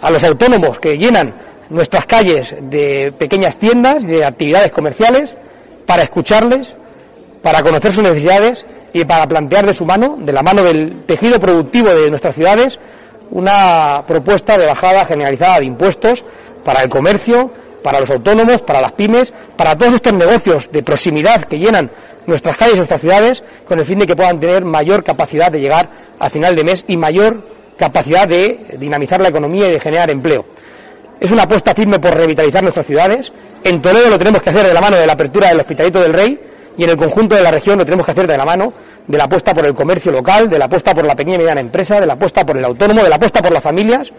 a 0.00 0.10
los 0.10 0.22
autónomos 0.24 0.78
que 0.78 0.96
llenan 0.96 1.34
nuestras 1.68 2.06
calles 2.06 2.54
de 2.60 3.12
pequeñas 3.18 3.56
tiendas, 3.56 4.06
de 4.06 4.24
actividades 4.24 4.70
comerciales, 4.70 5.34
para 5.86 6.02
escucharles, 6.02 6.74
para 7.42 7.62
conocer 7.62 7.92
sus 7.92 8.04
necesidades 8.04 8.64
y 8.94 9.04
para 9.04 9.26
plantear 9.26 9.66
de 9.66 9.74
su 9.74 9.84
mano, 9.84 10.16
de 10.20 10.32
la 10.32 10.42
mano 10.42 10.62
del 10.62 11.02
tejido 11.04 11.40
productivo 11.40 11.92
de 11.92 12.08
nuestras 12.10 12.36
ciudades, 12.36 12.78
una 13.32 14.04
propuesta 14.06 14.56
de 14.56 14.66
bajada 14.66 15.04
generalizada 15.04 15.58
de 15.58 15.64
impuestos 15.64 16.24
para 16.64 16.80
el 16.80 16.88
comercio, 16.88 17.50
para 17.82 17.98
los 17.98 18.08
autónomos, 18.08 18.62
para 18.62 18.80
las 18.80 18.92
pymes, 18.92 19.32
para 19.56 19.76
todos 19.76 19.94
estos 19.94 20.12
negocios 20.12 20.70
de 20.70 20.84
proximidad 20.84 21.42
que 21.42 21.58
llenan 21.58 21.90
nuestras 22.28 22.56
calles 22.56 22.74
y 22.74 22.78
nuestras 22.78 23.00
ciudades, 23.00 23.42
con 23.66 23.80
el 23.80 23.84
fin 23.84 23.98
de 23.98 24.06
que 24.06 24.14
puedan 24.14 24.38
tener 24.38 24.64
mayor 24.64 25.02
capacidad 25.02 25.50
de 25.50 25.60
llegar 25.60 25.90
al 26.20 26.30
final 26.30 26.54
de 26.54 26.62
mes 26.62 26.84
y 26.86 26.96
mayor 26.96 27.42
capacidad 27.76 28.28
de 28.28 28.76
dinamizar 28.78 29.20
la 29.20 29.28
economía 29.28 29.68
y 29.68 29.72
de 29.72 29.80
generar 29.80 30.08
empleo. 30.08 30.46
Es 31.18 31.32
una 31.32 31.42
apuesta 31.42 31.74
firme 31.74 31.98
por 31.98 32.14
revitalizar 32.14 32.62
nuestras 32.62 32.86
ciudades. 32.86 33.32
En 33.64 33.82
Toledo 33.82 34.08
lo 34.08 34.18
tenemos 34.18 34.40
que 34.40 34.50
hacer 34.50 34.64
de 34.64 34.72
la 34.72 34.80
mano 34.80 34.96
de 34.96 35.06
la 35.06 35.14
apertura 35.14 35.48
del 35.48 35.58
Hospitalito 35.58 36.00
del 36.00 36.12
Rey, 36.14 36.38
y 36.76 36.84
en 36.84 36.90
el 36.90 36.96
conjunto 36.96 37.34
de 37.34 37.42
la 37.42 37.50
región 37.50 37.78
lo 37.78 37.84
tenemos 37.84 38.06
que 38.06 38.12
hacer 38.12 38.28
de 38.28 38.36
la 38.36 38.44
mano 38.44 38.72
de 39.06 39.18
la 39.18 39.24
apuesta 39.24 39.54
por 39.54 39.66
el 39.66 39.74
comercio 39.74 40.10
local, 40.12 40.48
de 40.48 40.58
la 40.58 40.64
apuesta 40.64 40.94
por 40.94 41.04
la 41.04 41.14
pequeña 41.14 41.36
y 41.36 41.38
mediana 41.38 41.60
empresa, 41.60 42.00
de 42.00 42.06
la 42.06 42.14
apuesta 42.14 42.44
por 42.44 42.56
el 42.56 42.64
autónomo, 42.64 43.02
de 43.02 43.10
la 43.10 43.16
apuesta 43.16 43.42
por 43.42 43.52
las 43.52 43.62
familias 43.62 44.10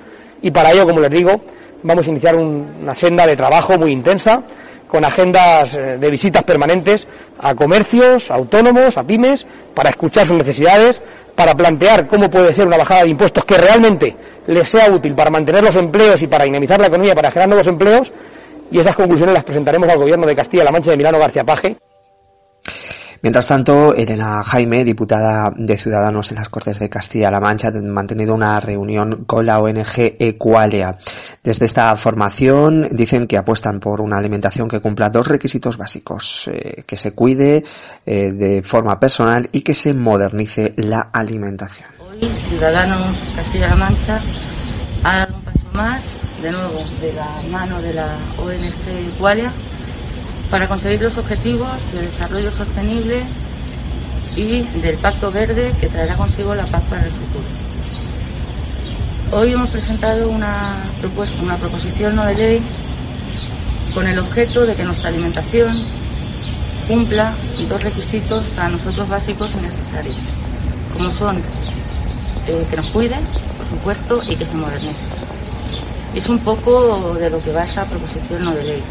y 0.42 0.52
para 0.52 0.72
ello, 0.72 0.86
como 0.86 1.00
les 1.00 1.10
digo, 1.10 1.42
vamos 1.84 2.08
a 2.08 2.10
iniciar 2.12 2.36
una 2.36 2.96
senda 2.96 3.26
de 3.26 3.36
trabajo 3.36 3.78
muy 3.78 3.92
intensa 3.92 4.44
con 4.88 5.04
agendas 5.04 5.74
eh, 5.74 5.98
de 6.00 6.10
visitas 6.12 6.44
permanentes 6.44 7.08
a 7.40 7.56
comercios, 7.56 8.30
autónomos, 8.30 8.98
a 8.98 9.04
pymes, 9.04 9.46
para 9.74 9.90
escuchar 9.90 10.28
sus 10.28 10.38
necesidades, 10.38 11.02
para 11.36 11.56
plantear 11.56 12.08
cómo 12.08 12.30
puede 12.30 12.54
ser 12.54 12.68
una 12.68 12.78
bajada 12.78 13.04
de 13.04 13.10
impuestos 13.10 13.44
que 13.44 13.58
realmente 13.58 14.16
les 14.48 14.70
sea 14.70 14.90
útil 14.92 15.16
para 15.16 15.32
mantener 15.32 15.64
los 15.64 15.76
empleos 15.76 16.22
y 16.22 16.28
para 16.28 16.46
dinamizar 16.46 16.80
la 16.80 16.88
economía, 16.88 17.16
para 17.16 17.32
generar 17.32 17.50
nuevos 17.50 17.68
empleos, 17.68 18.12
y 18.72 18.80
esas 18.80 18.96
conclusiones 18.96 19.34
las 19.34 19.44
presentaremos 19.44 19.90
al 19.90 19.98
Gobierno 19.98 20.26
de 20.26 20.36
Castilla-La 20.36 20.72
Mancha 20.72 20.92
de 20.92 20.98
Milano 20.98 21.20
García 21.20 21.44
Paje. 21.44 21.78
Mientras 23.26 23.48
tanto, 23.48 23.96
Elena 23.96 24.44
Jaime, 24.44 24.84
diputada 24.84 25.52
de 25.58 25.80
Ciudadanos 25.80 26.30
en 26.30 26.38
las 26.38 26.50
Cortes 26.50 26.78
de 26.78 26.90
Castilla-La 26.90 27.40
Mancha, 27.40 27.70
ha 27.70 27.82
mantenido 27.82 28.36
una 28.36 28.60
reunión 28.60 29.26
con 29.26 29.48
la 29.48 29.58
ONG 29.58 30.16
Equalia. 30.20 30.96
Desde 31.44 31.66
esta 31.66 31.96
formación 31.96 32.88
dicen 32.92 33.26
que 33.26 33.38
apuestan 33.38 33.80
por 33.80 34.00
una 34.00 34.20
alimentación 34.20 34.68
que 34.68 34.80
cumpla 34.80 35.10
dos 35.10 35.28
requisitos 35.28 35.76
básicos, 35.76 36.52
eh, 36.54 36.84
que 36.86 36.98
se 36.98 37.14
cuide 37.14 37.64
eh, 38.06 38.32
de 38.32 38.62
forma 38.62 39.00
personal 39.00 39.50
y 39.52 39.62
que 39.62 39.74
se 39.74 39.96
modernice 39.96 40.76
la 40.78 41.10
alimentación. 41.12 41.90
Hoy 41.98 42.30
Ciudadanos 42.48 43.18
Castilla-La 43.36 43.76
Mancha 43.76 44.22
ha 45.04 45.18
dado 45.18 45.36
un 45.36 45.42
paso 45.42 45.60
más, 45.74 46.04
de 46.44 46.52
nuevo, 46.52 46.84
de 47.02 47.14
la 47.14 47.28
mano 47.50 47.82
de 47.82 47.92
la 47.92 48.06
ONG 48.38 49.16
Equalia 49.16 49.52
para 50.50 50.68
conseguir 50.68 51.02
los 51.02 51.18
objetivos 51.18 51.70
de 51.92 52.02
desarrollo 52.04 52.52
sostenible 52.52 53.24
y 54.36 54.62
del 54.82 54.98
Pacto 54.98 55.32
Verde 55.32 55.72
que 55.80 55.88
traerá 55.88 56.16
consigo 56.16 56.54
la 56.56 56.66
paz 56.66 56.84
para 56.90 57.04
el 57.04 57.12
futuro. 57.12 57.46
Hoy 59.32 59.54
hemos 59.54 59.70
presentado 59.70 60.30
una, 60.30 60.78
propuesta, 61.02 61.42
una 61.42 61.58
proposición 61.58 62.16
no 62.16 62.26
de 62.26 62.36
ley 62.36 62.62
con 63.94 64.08
el 64.08 64.20
objeto 64.20 64.66
de 64.66 64.76
que 64.76 64.84
nuestra 64.84 65.10
alimentación 65.10 65.74
cumpla 66.88 67.34
dos 67.68 67.84
requisitos 67.84 68.44
para 68.56 68.70
nosotros 68.70 69.10
básicos 69.10 69.56
y 69.56 69.58
necesarios, 69.58 70.16
como 70.94 71.10
son 71.12 71.38
eh, 72.48 72.66
que 72.70 72.76
nos 72.76 72.88
cuide, 72.90 73.18
por 73.58 73.68
supuesto, 73.68 74.22
y 74.30 74.36
que 74.36 74.46
se 74.46 74.54
modernice. 74.54 75.00
Es 76.14 76.30
un 76.30 76.40
poco 76.40 77.16
de 77.16 77.30
lo 77.30 77.42
que 77.42 77.52
va 77.52 77.64
esa 77.64 77.86
proposición 77.86 78.46
no 78.46 78.54
de 78.54 78.64
ley 78.64 78.84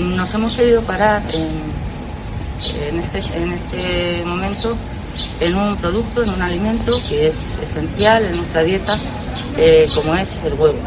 nos 0.00 0.32
hemos 0.34 0.52
querido 0.52 0.82
parar 0.82 1.22
en, 1.32 2.98
este, 2.98 3.18
en 3.36 3.52
este 3.52 4.24
momento 4.24 4.76
en 5.40 5.56
un 5.56 5.76
producto, 5.76 6.22
en 6.22 6.30
un 6.30 6.42
alimento 6.42 6.98
que 7.08 7.28
es 7.28 7.58
esencial 7.62 8.24
en 8.24 8.36
nuestra 8.36 8.62
dieta, 8.62 8.98
eh, 9.56 9.86
como 9.94 10.14
es 10.14 10.44
el 10.44 10.54
huevo. 10.54 10.78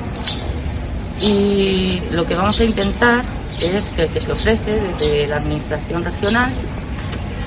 Y 1.21 2.01
lo 2.11 2.25
que 2.25 2.35
vamos 2.35 2.59
a 2.59 2.63
intentar 2.63 3.23
es 3.59 3.85
que 3.95 4.03
el 4.03 4.09
que 4.09 4.21
se 4.21 4.31
ofrece 4.31 4.71
desde 4.71 5.27
la 5.27 5.37
Administración 5.37 6.03
Regional 6.03 6.51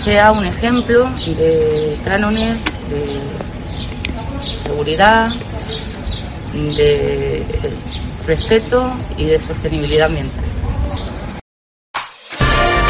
sea 0.02 0.32
un 0.32 0.44
ejemplo 0.44 1.10
de 1.26 1.96
cánones 2.04 2.60
de 2.90 3.20
seguridad, 4.62 5.30
de 6.52 7.44
respeto 8.26 8.92
y 9.16 9.24
de 9.24 9.40
sostenibilidad 9.40 10.06
ambiental. 10.06 10.45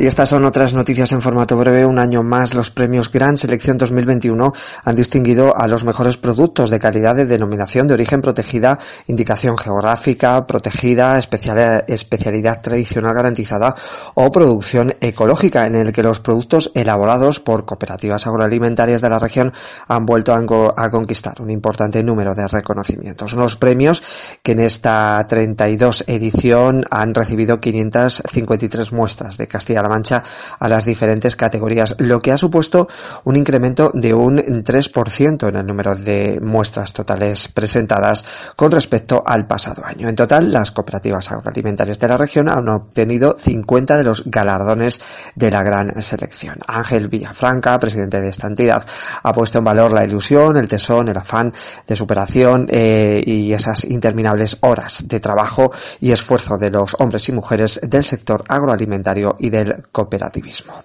Y 0.00 0.06
estas 0.06 0.28
son 0.28 0.44
otras 0.44 0.74
noticias 0.74 1.10
en 1.10 1.20
formato 1.20 1.56
breve. 1.56 1.84
Un 1.84 1.98
año 1.98 2.22
más, 2.22 2.54
los 2.54 2.70
premios 2.70 3.10
Gran 3.10 3.36
Selección 3.36 3.78
2021 3.78 4.52
han 4.84 4.94
distinguido 4.94 5.56
a 5.56 5.66
los 5.66 5.82
mejores 5.82 6.16
productos 6.16 6.70
de 6.70 6.78
calidad 6.78 7.16
de 7.16 7.26
denominación 7.26 7.88
de 7.88 7.94
origen 7.94 8.20
protegida, 8.20 8.78
indicación 9.08 9.58
geográfica 9.58 10.46
protegida, 10.46 11.18
especialidad 11.18 12.62
tradicional 12.62 13.12
garantizada 13.12 13.74
o 14.14 14.30
producción 14.30 14.94
ecológica, 15.00 15.66
en 15.66 15.74
el 15.74 15.92
que 15.92 16.04
los 16.04 16.20
productos 16.20 16.70
elaborados 16.76 17.40
por 17.40 17.64
cooperativas 17.64 18.24
agroalimentarias 18.24 19.00
de 19.00 19.10
la 19.10 19.18
región 19.18 19.52
han 19.88 20.06
vuelto 20.06 20.32
a, 20.32 20.90
conquistar 20.90 21.42
un 21.42 21.50
importante 21.50 22.04
número 22.04 22.36
de 22.36 22.46
reconocimientos. 22.46 23.32
Los 23.32 23.56
premios 23.56 24.04
que 24.44 24.52
en 24.52 24.60
esta 24.60 25.26
32 25.26 26.04
edición 26.06 26.84
han 26.88 27.14
recibido 27.14 27.58
553 27.58 28.92
muestras 28.92 29.36
de 29.36 29.48
Castilla 29.88 30.22
Mancha 30.22 30.22
a 30.58 30.68
las 30.68 30.84
diferentes 30.84 31.36
categorías, 31.36 31.94
lo 31.98 32.20
que 32.20 32.32
ha 32.32 32.38
supuesto 32.38 32.88
un 33.24 33.36
incremento 33.36 33.90
de 33.94 34.14
un 34.14 34.38
3% 34.38 35.48
en 35.48 35.56
el 35.56 35.66
número 35.66 35.94
de 35.96 36.38
muestras 36.40 36.92
totales 36.92 37.48
presentadas 37.48 38.24
con 38.56 38.70
respecto 38.70 39.22
al 39.24 39.46
pasado 39.46 39.84
año. 39.84 40.08
En 40.08 40.16
total, 40.16 40.52
las 40.52 40.70
cooperativas 40.70 41.30
agroalimentarias 41.30 41.98
de 41.98 42.08
la 42.08 42.16
región 42.16 42.48
han 42.48 42.68
obtenido 42.68 43.34
50 43.36 43.96
de 43.96 44.04
los 44.04 44.24
galardones 44.24 45.00
de 45.34 45.50
la 45.50 45.62
gran 45.62 46.00
selección. 46.02 46.56
Ángel 46.66 47.08
Villafranca, 47.08 47.78
presidente 47.78 48.20
de 48.20 48.28
esta 48.28 48.46
entidad, 48.46 48.84
ha 49.22 49.32
puesto 49.32 49.58
en 49.58 49.64
valor 49.64 49.92
la 49.92 50.04
ilusión, 50.04 50.56
el 50.56 50.68
tesón, 50.68 51.08
el 51.08 51.16
afán 51.16 51.52
de 51.86 51.96
superación 51.96 52.66
eh, 52.70 53.22
y 53.24 53.52
esas 53.52 53.84
interminables 53.84 54.58
horas 54.60 55.04
de 55.06 55.20
trabajo 55.20 55.72
y 56.00 56.12
esfuerzo 56.12 56.58
de 56.58 56.70
los 56.70 56.96
hombres 56.98 57.28
y 57.28 57.32
mujeres 57.32 57.80
del 57.82 58.04
sector 58.04 58.44
agroalimentario 58.48 59.36
y 59.38 59.50
del 59.50 59.77
cooperativismo. 59.92 60.82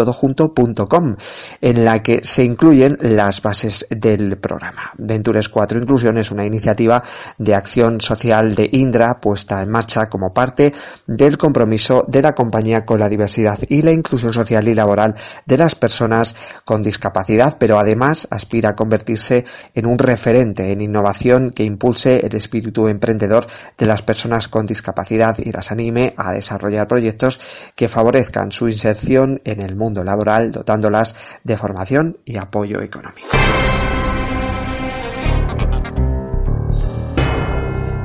en 1.61 1.85
la 1.85 2.03
que 2.03 2.19
se 2.23 2.43
incluyen 2.43 2.97
las 3.01 3.41
bases 3.41 3.85
del 3.89 4.37
programa. 4.37 4.91
Ventures 4.97 5.49
4 5.49 5.79
Inclusión 5.79 6.17
es 6.17 6.31
una 6.31 6.45
iniciativa 6.45 7.03
de 7.37 7.55
acción 7.55 8.01
social 8.01 8.55
de 8.55 8.69
Indra 8.71 9.19
puesta 9.19 9.61
en 9.61 9.69
marcha 9.69 10.09
como 10.09 10.33
parte 10.33 10.73
del 11.05 11.37
compromiso 11.37 12.05
de 12.07 12.21
la 12.21 12.33
compañía 12.33 12.85
con 12.85 12.99
la 12.99 13.09
diversidad 13.09 13.59
y 13.67 13.81
la 13.81 13.91
inclusión 13.91 14.33
social 14.33 14.67
y 14.67 14.75
laboral 14.75 15.15
de 15.45 15.57
las 15.57 15.75
personas 15.75 16.35
con 16.65 16.81
discapacidad, 16.81 17.57
pero 17.67 17.79
además 17.79 18.29
aspira 18.31 18.69
a 18.69 18.75
convertirse 18.77 19.43
en 19.75 19.85
un 19.85 19.99
referente 19.99 20.71
en 20.71 20.79
innovación 20.79 21.51
que 21.51 21.65
impulse 21.65 22.25
el 22.25 22.33
espíritu 22.33 22.87
emprendedor 22.87 23.45
de 23.77 23.85
las 23.85 24.03
personas 24.03 24.47
con 24.47 24.65
discapacidad 24.65 25.37
y 25.39 25.51
las 25.51 25.69
anime 25.69 26.13
a 26.15 26.31
desarrollar 26.31 26.87
proyectos 26.87 27.41
que 27.75 27.89
favorezcan 27.89 28.53
su 28.53 28.69
inserción 28.69 29.41
en 29.43 29.59
el 29.59 29.75
mundo 29.75 30.05
laboral, 30.05 30.49
dotándolas 30.49 31.13
de 31.43 31.57
formación 31.57 32.19
y 32.23 32.37
apoyo 32.37 32.81
económico. 32.81 33.27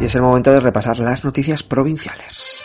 Y 0.01 0.05
es 0.07 0.15
el 0.17 0.23
momento 0.23 0.51
de 0.51 0.59
repasar 0.59 0.99
las 0.99 1.25
noticias 1.25 1.63
provinciales. 1.63 2.65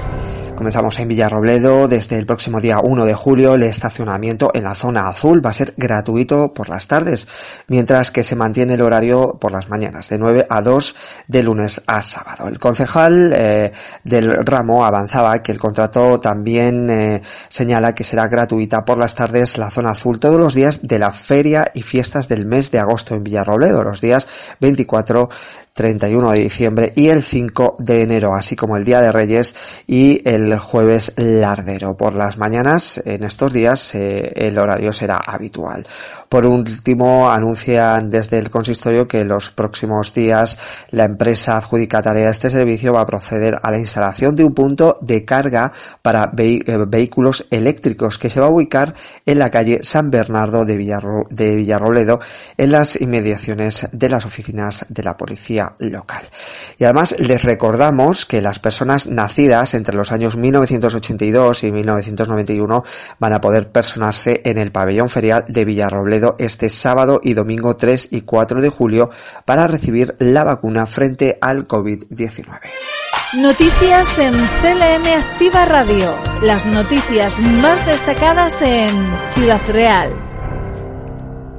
Comenzamos 0.61 0.99
en 0.99 1.07
Villarrobledo. 1.07 1.87
Desde 1.87 2.19
el 2.19 2.27
próximo 2.27 2.61
día 2.61 2.77
1 2.83 3.05
de 3.05 3.15
julio, 3.15 3.55
el 3.55 3.63
estacionamiento 3.63 4.51
en 4.53 4.65
la 4.65 4.75
zona 4.75 5.07
azul 5.07 5.43
va 5.43 5.49
a 5.49 5.53
ser 5.53 5.73
gratuito 5.75 6.53
por 6.53 6.69
las 6.69 6.85
tardes, 6.85 7.27
mientras 7.67 8.11
que 8.11 8.21
se 8.21 8.35
mantiene 8.35 8.75
el 8.75 8.81
horario 8.83 9.39
por 9.41 9.51
las 9.51 9.69
mañanas, 9.69 10.07
de 10.09 10.19
9 10.19 10.45
a 10.47 10.61
2 10.61 10.95
de 11.27 11.41
lunes 11.41 11.81
a 11.87 12.03
sábado. 12.03 12.47
El 12.47 12.59
concejal 12.59 13.33
eh, 13.35 13.71
del 14.03 14.45
ramo 14.45 14.85
avanzaba 14.85 15.41
que 15.41 15.51
el 15.51 15.57
contrato 15.57 16.19
también 16.19 16.87
eh, 16.91 17.23
señala 17.49 17.95
que 17.95 18.03
será 18.03 18.27
gratuita 18.27 18.85
por 18.85 18.99
las 18.99 19.15
tardes 19.15 19.57
la 19.57 19.71
zona 19.71 19.89
azul 19.89 20.19
todos 20.19 20.39
los 20.39 20.53
días 20.53 20.81
de 20.83 20.99
la 20.99 21.11
feria 21.11 21.71
y 21.73 21.81
fiestas 21.81 22.27
del 22.27 22.45
mes 22.45 22.69
de 22.69 22.77
agosto 22.77 23.15
en 23.15 23.23
Villarrobledo, 23.23 23.81
los 23.81 23.99
días 23.99 24.27
24 24.59 25.27
31 25.73 26.31
de 26.31 26.39
diciembre 26.39 26.93
y 26.95 27.07
el 27.07 27.23
5 27.23 27.77
de 27.79 28.01
enero, 28.01 28.35
así 28.35 28.55
como 28.55 28.75
el 28.75 28.83
Día 28.83 28.99
de 28.99 29.11
Reyes 29.11 29.55
y 29.87 30.21
el 30.29 30.50
jueves 30.59 31.13
lardero. 31.17 31.95
Por 31.95 32.13
las 32.13 32.37
mañanas, 32.37 33.01
en 33.05 33.23
estos 33.23 33.53
días, 33.53 33.95
eh, 33.95 34.31
el 34.35 34.57
horario 34.59 34.93
será 34.93 35.17
habitual. 35.17 35.85
Por 36.31 36.47
último, 36.47 37.29
anuncian 37.29 38.09
desde 38.09 38.37
el 38.39 38.49
consistorio 38.49 39.05
que 39.05 39.19
en 39.19 39.27
los 39.27 39.51
próximos 39.51 40.13
días 40.13 40.57
la 40.91 41.03
empresa 41.03 41.57
adjudicataria 41.57 42.23
de 42.23 42.31
este 42.31 42.49
servicio 42.49 42.93
va 42.93 43.01
a 43.01 43.05
proceder 43.05 43.59
a 43.61 43.69
la 43.69 43.77
instalación 43.77 44.33
de 44.33 44.45
un 44.45 44.53
punto 44.53 44.97
de 45.01 45.25
carga 45.25 45.73
para 46.01 46.31
eh, 46.37 46.63
vehículos 46.87 47.45
eléctricos 47.51 48.17
que 48.17 48.29
se 48.29 48.39
va 48.39 48.47
a 48.47 48.49
ubicar 48.49 48.95
en 49.25 49.39
la 49.39 49.49
calle 49.49 49.79
San 49.81 50.09
Bernardo 50.09 50.63
de, 50.63 50.77
de 51.31 51.55
Villarroledo 51.57 52.21
en 52.55 52.71
las 52.71 53.01
inmediaciones 53.01 53.89
de 53.91 54.07
las 54.07 54.25
oficinas 54.25 54.85
de 54.87 55.03
la 55.03 55.17
policía 55.17 55.73
local. 55.79 56.23
Y 56.77 56.85
además 56.85 57.13
les 57.19 57.43
recordamos 57.43 58.25
que 58.25 58.41
las 58.41 58.59
personas 58.59 59.07
nacidas 59.07 59.73
entre 59.73 59.97
los 59.97 60.13
años 60.13 60.37
1982 60.37 61.65
y 61.65 61.73
1991 61.73 62.85
van 63.19 63.33
a 63.33 63.41
poder 63.41 63.69
personarse 63.69 64.39
en 64.45 64.57
el 64.59 64.71
pabellón 64.71 65.09
ferial 65.09 65.43
de 65.49 65.65
Villarrobledo 65.65 66.20
este 66.37 66.69
sábado 66.69 67.19
y 67.23 67.33
domingo 67.33 67.75
3 67.75 68.09
y 68.11 68.21
4 68.21 68.61
de 68.61 68.69
julio 68.69 69.09
para 69.45 69.67
recibir 69.67 70.15
la 70.19 70.43
vacuna 70.43 70.85
frente 70.85 71.37
al 71.41 71.67
COVID-19. 71.67 72.59
Noticias 73.37 74.19
en 74.19 74.33
CLM 74.33 75.07
Activa 75.17 75.65
Radio. 75.65 76.13
Las 76.41 76.65
noticias 76.65 77.39
más 77.39 77.85
destacadas 77.85 78.61
en 78.61 78.91
Ciudad 79.33 79.61
Real. 79.69 80.30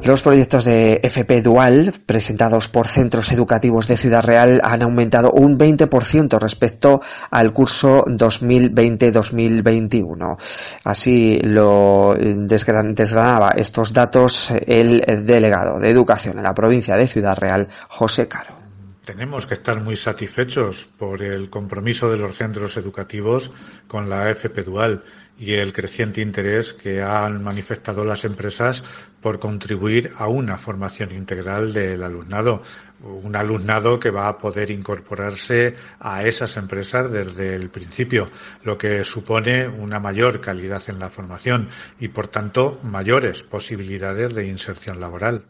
Los 0.05 0.21
proyectos 0.21 0.65
de 0.65 0.99
FP 1.01 1.43
Dual 1.43 1.95
presentados 2.05 2.67
por 2.67 2.89
centros 2.89 3.31
educativos 3.31 3.87
de 3.87 3.97
Ciudad 3.97 4.25
Real 4.25 4.61
han 4.65 4.83
aumentado 4.83 5.31
un 5.31 5.57
20% 5.57 6.41
respecto 6.41 7.01
al 7.31 7.53
curso 7.53 8.05
2020-2021. 8.07 10.37
Así 10.85 11.39
lo 11.45 12.17
desgranaba 12.19 13.51
estos 13.55 13.93
datos 13.93 14.53
el 14.67 15.05
delegado 15.25 15.79
de 15.79 15.91
Educación 15.91 16.39
en 16.39 16.45
la 16.45 16.55
provincia 16.55 16.97
de 16.97 17.07
Ciudad 17.07 17.39
Real, 17.39 17.69
José 17.87 18.27
Caro. 18.27 18.57
Tenemos 19.05 19.47
que 19.47 19.55
estar 19.55 19.81
muy 19.81 19.97
satisfechos 19.97 20.89
por 20.99 21.23
el 21.23 21.49
compromiso 21.49 22.11
de 22.11 22.17
los 22.17 22.37
centros 22.37 22.77
educativos 22.77 23.53
con 23.87 24.09
la 24.09 24.29
FP 24.31 24.65
Dual 24.65 25.05
y 25.39 25.55
el 25.55 25.73
creciente 25.73 26.21
interés 26.21 26.73
que 26.73 27.03
han 27.03 27.43
manifestado 27.43 28.05
las 28.05 28.25
empresas 28.25 28.83
por 29.21 29.39
contribuir 29.39 30.13
a 30.17 30.29
una 30.29 30.59
formación 30.59 31.13
integral 31.13 31.73
del 31.73 32.03
alumnado. 32.03 32.63
Un 33.01 33.35
alumnado 33.35 33.99
que 33.99 34.11
va 34.11 34.29
a 34.29 34.39
poder 34.39 34.71
incorporarse 34.71 35.75
a 35.99 36.23
esas 36.25 36.57
empresas 36.57 37.11
desde 37.11 37.55
el 37.55 37.71
principio, 37.71 38.29
lo 38.63 38.77
que 38.77 39.05
supone 39.05 39.67
una 39.67 39.99
mayor 39.99 40.41
calidad 40.41 40.83
en 40.89 40.99
la 40.99 41.09
formación 41.09 41.69
y, 41.99 42.09
por 42.09 42.29
tanto, 42.29 42.81
mayores 42.83 43.43
posibilidades 43.43 44.35
de 44.35 44.47
inserción 44.47 45.01
laboral. 45.01 45.45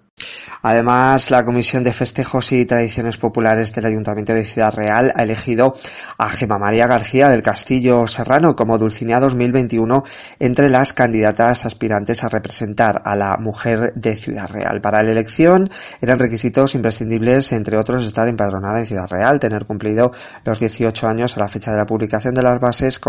Además, 0.62 1.30
la 1.30 1.44
Comisión 1.44 1.82
de 1.82 1.92
Festejos 1.92 2.52
y 2.52 2.64
Tradiciones 2.64 3.18
Populares 3.18 3.72
del 3.74 3.86
Ayuntamiento 3.86 4.32
de 4.32 4.44
Ciudad 4.44 4.74
Real 4.74 5.12
ha 5.14 5.22
elegido 5.22 5.74
a 6.18 6.28
Gema 6.28 6.58
María 6.58 6.86
García 6.86 7.28
del 7.28 7.42
Castillo 7.42 8.06
Serrano 8.06 8.54
como 8.54 8.78
Dulcinea 8.78 9.20
2021 9.20 10.04
entre 10.38 10.68
las 10.68 10.92
candidatas 10.92 11.66
aspirantes 11.66 12.24
a 12.24 12.28
representar 12.28 13.02
a 13.04 13.16
la 13.16 13.36
mujer 13.38 13.92
de 13.94 14.16
Ciudad 14.16 14.50
Real. 14.50 14.80
Para 14.80 15.02
la 15.02 15.10
elección 15.10 15.70
eran 16.00 16.18
requisitos 16.18 16.74
imprescindibles, 16.74 17.52
entre 17.52 17.76
otros, 17.76 18.04
estar 18.04 18.28
empadronada 18.28 18.78
en 18.78 18.86
Ciudad 18.86 19.08
Real, 19.08 19.40
tener 19.40 19.66
cumplido 19.66 20.12
los 20.44 20.58
18 20.58 21.08
años 21.08 21.36
a 21.36 21.40
la 21.40 21.48
fecha 21.48 21.72
de 21.72 21.78
la 21.78 21.86
publicación 21.86 22.34
de 22.34 22.42
las 22.42 22.60
bases 22.60 23.00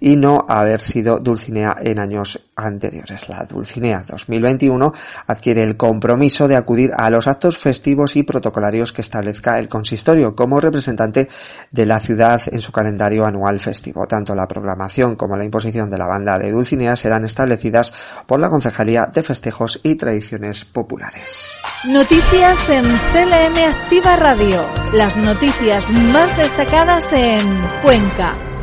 y 0.00 0.16
no 0.16 0.44
haber 0.48 0.80
sido 0.80 1.18
Dulcinea 1.18 1.76
en 1.80 1.98
años 1.98 2.40
anteriores. 2.56 3.28
La 3.28 3.44
Dulcinea 3.44 4.04
2021 4.08 4.92
adquiere 5.26 5.62
el 5.62 5.76
compromiso 5.76 6.48
de 6.48 6.56
acudir 6.68 6.92
a 6.94 7.08
los 7.08 7.26
actos 7.26 7.56
festivos 7.56 8.14
y 8.14 8.24
protocolarios 8.24 8.92
que 8.92 9.00
establezca 9.00 9.58
el 9.58 9.70
consistorio 9.70 10.36
como 10.36 10.60
representante 10.60 11.26
de 11.70 11.86
la 11.86 11.98
ciudad 11.98 12.42
en 12.52 12.60
su 12.60 12.72
calendario 12.72 13.24
anual 13.24 13.58
festivo. 13.58 14.06
Tanto 14.06 14.34
la 14.34 14.46
programación 14.46 15.16
como 15.16 15.34
la 15.34 15.44
imposición 15.44 15.88
de 15.88 15.96
la 15.96 16.06
banda 16.06 16.38
de 16.38 16.50
Dulcinea 16.50 16.94
serán 16.94 17.24
establecidas 17.24 17.94
por 18.26 18.38
la 18.38 18.50
Concejalía 18.50 19.06
de 19.06 19.22
Festejos 19.22 19.80
y 19.82 19.94
Tradiciones 19.94 20.66
Populares. 20.66 21.52
Noticias 21.86 22.68
en 22.68 22.84
CLM 22.84 23.64
Activa 23.66 24.16
Radio. 24.16 24.66
Las 24.92 25.16
noticias 25.16 25.90
más 25.90 26.36
destacadas 26.36 27.10
en 27.14 27.48
Cuenca. 27.82 28.57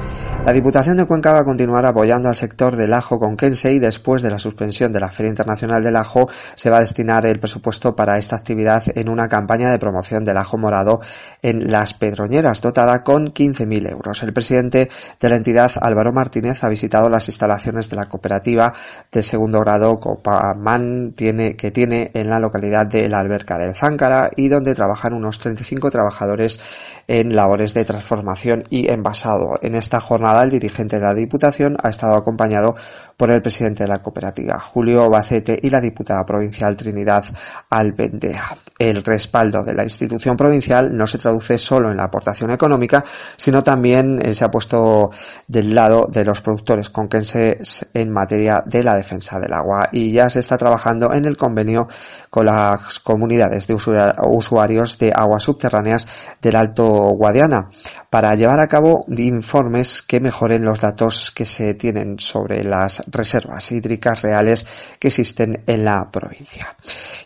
La 0.45 0.53
Diputación 0.53 0.95
de 0.95 1.05
Cuenca 1.05 1.33
va 1.33 1.39
a 1.39 1.43
continuar 1.43 1.87
apoyando 1.87 2.29
al 2.29 2.35
sector 2.35 2.75
del 2.75 2.93
ajo 2.93 3.17
conquense 3.17 3.73
y 3.73 3.79
después 3.79 4.21
de 4.21 4.29
la 4.29 4.37
suspensión 4.37 4.91
de 4.91 4.99
la 4.99 5.09
Feria 5.09 5.31
Internacional 5.31 5.83
del 5.83 5.95
Ajo 5.95 6.29
se 6.53 6.69
va 6.69 6.77
a 6.77 6.81
destinar 6.81 7.25
el 7.25 7.39
presupuesto 7.39 7.95
para 7.95 8.19
esta 8.19 8.35
actividad 8.35 8.83
en 8.93 9.09
una 9.09 9.27
campaña 9.27 9.71
de 9.71 9.79
promoción 9.79 10.23
del 10.23 10.37
ajo 10.37 10.59
morado 10.59 10.99
en 11.41 11.71
Las 11.71 11.95
Pedroñeras, 11.95 12.61
dotada 12.61 13.03
con 13.03 13.33
15.000 13.33 13.89
euros. 13.89 14.21
El 14.21 14.33
presidente 14.33 14.87
de 15.19 15.29
la 15.29 15.35
entidad, 15.35 15.71
Álvaro 15.81 16.13
Martínez, 16.13 16.63
ha 16.63 16.69
visitado 16.69 17.09
las 17.09 17.27
instalaciones 17.27 17.89
de 17.89 17.95
la 17.95 18.05
cooperativa 18.05 18.71
de 19.11 19.23
segundo 19.23 19.61
grado 19.61 19.99
Copamán 19.99 21.13
que 21.15 21.71
tiene 21.71 22.11
en 22.13 22.29
la 22.29 22.39
localidad 22.39 22.85
de 22.85 23.09
la 23.09 23.19
Alberca 23.19 23.57
del 23.57 23.75
Záncara 23.75 24.29
y 24.35 24.47
donde 24.49 24.75
trabajan 24.75 25.15
unos 25.15 25.39
35 25.39 25.89
trabajadores 25.89 26.59
en 27.07 27.35
labores 27.35 27.73
de 27.73 27.83
transformación 27.83 28.65
y 28.69 28.91
envasado. 28.91 29.57
En 29.63 29.73
esta 29.73 29.99
jornada 29.99 30.34
el 30.43 30.49
dirigente 30.49 30.97
de 30.97 31.05
la 31.05 31.13
Diputación 31.13 31.77
ha 31.81 31.89
estado 31.89 32.15
acompañado 32.15 32.75
por 33.17 33.31
el 33.31 33.41
presidente 33.41 33.83
de 33.83 33.89
la 33.89 34.01
cooperativa, 34.01 34.59
Julio 34.59 35.09
Bacete, 35.09 35.57
y 35.61 35.69
la 35.69 35.81
diputada 35.81 36.25
provincial 36.25 36.75
Trinidad 36.75 37.25
Albendea. 37.69 38.55
El 38.77 39.03
respaldo 39.03 39.63
de 39.63 39.73
la 39.73 39.83
institución 39.83 40.35
provincial 40.35 40.95
no 40.95 41.07
se 41.07 41.17
traduce 41.17 41.57
solo 41.57 41.89
en 41.89 41.97
la 41.97 42.03
aportación 42.03 42.51
económica, 42.51 43.05
sino 43.37 43.63
también 43.63 44.19
eh, 44.21 44.33
se 44.33 44.43
ha 44.43 44.51
puesto 44.51 45.11
del 45.47 45.73
lado 45.73 46.07
de 46.11 46.25
los 46.25 46.41
productores 46.41 46.89
conquenses 46.89 47.85
en 47.93 48.11
materia 48.11 48.63
de 48.65 48.83
la 48.83 48.95
defensa 48.95 49.39
del 49.39 49.53
agua 49.53 49.89
y 49.91 50.11
ya 50.11 50.29
se 50.29 50.39
está 50.39 50.57
trabajando 50.57 51.13
en 51.13 51.25
el 51.25 51.37
convenio 51.37 51.87
con 52.29 52.47
las 52.47 52.99
comunidades 52.99 53.67
de 53.67 53.75
usuarios 53.75 54.97
de 54.97 55.13
aguas 55.15 55.43
subterráneas 55.43 56.07
del 56.41 56.55
Alto 56.55 56.85
Guadiana 56.85 57.69
para 58.09 58.35
llevar 58.35 58.59
a 58.59 58.67
cabo 58.67 59.01
informes 59.07 60.01
que 60.01 60.19
mejoren 60.25 60.65
los 60.65 60.81
datos 60.81 61.29
que 61.29 61.45
se 61.45 61.75
tienen 61.75 62.19
sobre 62.19 62.63
las 62.63 63.03
reservas 63.11 63.71
hídricas 63.71 64.23
reales 64.23 64.65
que 64.97 65.09
existen 65.09 65.63
en 65.67 65.85
la 65.85 66.09
provincia. 66.09 66.75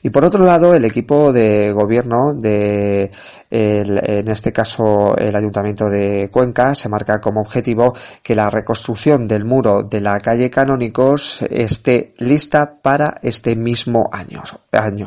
Y 0.04 0.10
por 0.10 0.26
otro 0.26 0.44
lado, 0.44 0.76
el 0.76 0.84
equipo 0.84 1.32
de 1.32 1.72
gobierno 1.72 2.34
de 2.34 3.10
en 3.52 4.28
este 4.28 4.54
caso 4.54 5.16
el 5.18 5.36
Ayuntamiento 5.36 5.90
de 5.90 6.30
Cuenca 6.32 6.76
se 6.76 6.90
marca 6.90 7.20
como 7.20 7.42
objetivo 7.42 7.94
que 8.22 8.36
la 8.36 8.50
reconstrucción 8.50 9.28
del 9.28 9.46
muro 9.46 9.84
de 9.84 10.02
la 10.02 10.20
calle 10.20 10.50
Canónicos 10.50 11.42
esté 11.50 12.14
lista 12.18 12.80
para 12.82 13.16
este 13.24 13.56
mismo 13.56 14.10
año. 14.12 14.44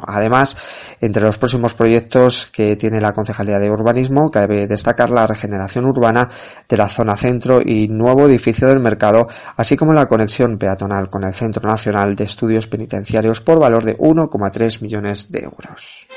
Además, 0.07 0.57
entre 1.01 1.23
los 1.23 1.39
próximos 1.39 1.75
proyectos 1.75 2.47
que 2.47 2.75
tiene 2.77 3.01
la 3.01 3.13
Concejalía 3.13 3.59
de 3.59 3.71
Urbanismo, 3.71 4.31
cabe 4.31 4.67
destacar 4.67 5.11
la 5.11 5.27
regeneración 5.27 5.85
urbana 5.85 6.29
de 6.69 6.77
la 6.77 6.89
zona 6.89 7.17
centro 7.17 7.61
y 7.65 7.89
nuevo 7.89 8.27
edificio 8.27 8.67
del 8.67 8.81
mercado, 8.81 9.29
así 9.57 9.77
como 9.77 9.93
la 9.93 10.09
conexión 10.09 10.59
peatonal 10.59 11.11
con 11.11 11.25
el 11.25 11.35
Centro 11.35 11.69
Nacional 11.69 12.17
de 12.17 12.25
Estudios 12.25 12.67
Penitenciarios 12.67 13.41
por 13.41 13.61
valor 13.61 13.85
de 13.85 13.97
1,3 13.99 14.83
millones 14.83 15.31
de 15.31 15.41
euros. 15.41 16.09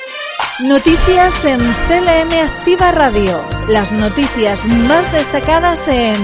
Noticias 0.61 1.43
en 1.43 1.59
CLM 1.59 2.31
Activa 2.41 2.89
Radio. 2.93 3.43
Las 3.67 3.91
noticias 3.91 4.65
más 4.65 5.11
destacadas 5.11 5.85
en 5.89 6.15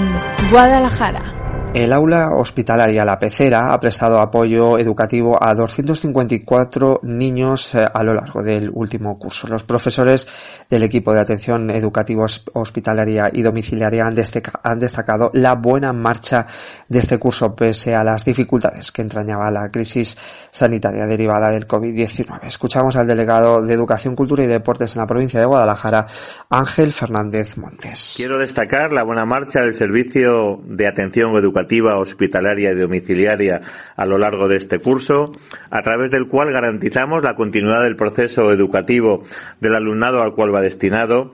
Guadalajara. 0.50 1.41
El 1.74 1.94
aula 1.94 2.32
hospitalaria 2.36 3.06
La 3.06 3.18
Pecera 3.18 3.74
ha 3.74 3.80
prestado 3.80 4.20
apoyo 4.20 4.78
educativo 4.78 5.42
a 5.42 5.56
254 5.56 7.00
niños 7.04 7.74
eh, 7.76 7.88
a 7.92 8.04
lo 8.04 8.14
largo 8.14 8.44
del 8.44 8.70
último 8.74 9.18
curso. 9.18 9.48
Los 9.48 9.64
profesores 9.64 10.28
del 10.70 10.84
equipo 10.84 11.14
de 11.14 11.22
atención 11.22 11.70
educativa 11.70 12.26
hospitalaria 12.54 13.30
y 13.32 13.42
domiciliaria 13.42 14.06
han, 14.06 14.80
destacado 14.80 15.32
la 15.34 15.56
buena 15.56 15.94
marcha 15.94 16.46
de 16.90 17.00
este 17.00 17.18
curso 17.18 17.56
pese 17.56 17.96
a 17.96 18.04
las 18.04 18.26
dificultades 18.26 18.92
que 18.92 19.02
entrañaba 19.02 19.50
la 19.50 19.70
crisis 19.72 20.18
sanitaria 20.52 21.06
derivada 21.06 21.52
del 21.52 21.68
COVID-19. 21.70 22.48
Escuchamos 22.48 22.98
al 22.98 23.08
delegado 23.08 23.62
de 23.62 23.74
Educación, 23.74 24.18
Cultura 24.18 24.44
y 24.44 24.48
Deportes 24.48 24.98
en 24.98 25.00
la 25.00 25.08
provincia 25.08 25.40
de 25.40 25.46
Guadalajara, 25.46 26.06
Ángel 26.50 26.92
Fernández 26.92 27.58
Montes. 27.58 28.16
Quiero 28.18 28.38
destacar 28.38 28.92
la 28.92 29.04
buena 29.04 29.26
marcha 29.26 29.62
del 29.62 29.72
servicio 29.72 30.60
de 30.66 30.88
atención 30.88 31.34
educativa 31.38 31.61
hospitalaria 31.98 32.72
y 32.72 32.76
domiciliaria 32.76 33.62
a 33.96 34.06
lo 34.06 34.18
largo 34.18 34.48
de 34.48 34.58
este 34.58 34.80
curso, 34.80 35.32
a 35.70 35.82
través 35.82 36.12
del 36.12 36.28
cual 36.28 36.52
garantizamos 36.52 37.24
la 37.24 37.36
continuidad 37.36 37.84
del 37.84 37.96
proceso 37.96 38.52
educativo 38.52 39.24
del 39.60 39.76
alumnado 39.76 40.22
al 40.22 40.34
cual 40.34 40.54
va 40.54 40.62
destinado, 40.62 41.34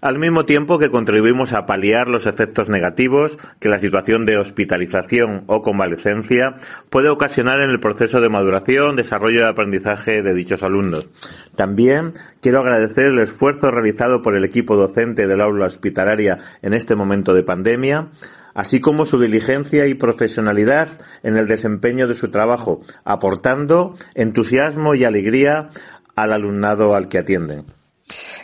al 0.00 0.18
mismo 0.18 0.44
tiempo 0.44 0.78
que 0.78 0.90
contribuimos 0.90 1.52
a 1.52 1.66
paliar 1.66 2.08
los 2.08 2.26
efectos 2.26 2.68
negativos 2.68 3.38
que 3.60 3.68
la 3.68 3.80
situación 3.80 4.26
de 4.26 4.38
hospitalización 4.38 5.44
o 5.46 5.62
convalecencia 5.62 6.56
puede 6.90 7.08
ocasionar 7.08 7.60
en 7.60 7.70
el 7.70 7.80
proceso 7.80 8.20
de 8.20 8.28
maduración, 8.28 8.96
desarrollo 8.96 9.40
y 9.40 9.44
aprendizaje 9.44 10.22
de 10.22 10.34
dichos 10.34 10.62
alumnos. 10.62 11.08
También 11.56 12.12
quiero 12.40 12.60
agradecer 12.60 13.06
el 13.06 13.18
esfuerzo 13.18 13.70
realizado 13.70 14.22
por 14.22 14.36
el 14.36 14.44
equipo 14.44 14.76
docente 14.76 15.26
del 15.26 15.40
aula 15.40 15.66
hospitalaria 15.66 16.38
en 16.62 16.74
este 16.74 16.94
momento 16.94 17.34
de 17.34 17.42
pandemia, 17.42 18.08
así 18.54 18.80
como 18.80 19.06
su 19.06 19.20
diligencia 19.20 19.86
y 19.86 19.94
profesionalidad 19.94 20.88
en 21.22 21.36
el 21.36 21.48
desempeño 21.48 22.06
de 22.06 22.14
su 22.14 22.30
trabajo, 22.30 22.80
aportando 23.04 23.96
entusiasmo 24.14 24.94
y 24.94 25.04
alegría 25.04 25.70
al 26.16 26.32
alumnado 26.32 26.94
al 26.94 27.08
que 27.08 27.18
atienden. 27.18 27.77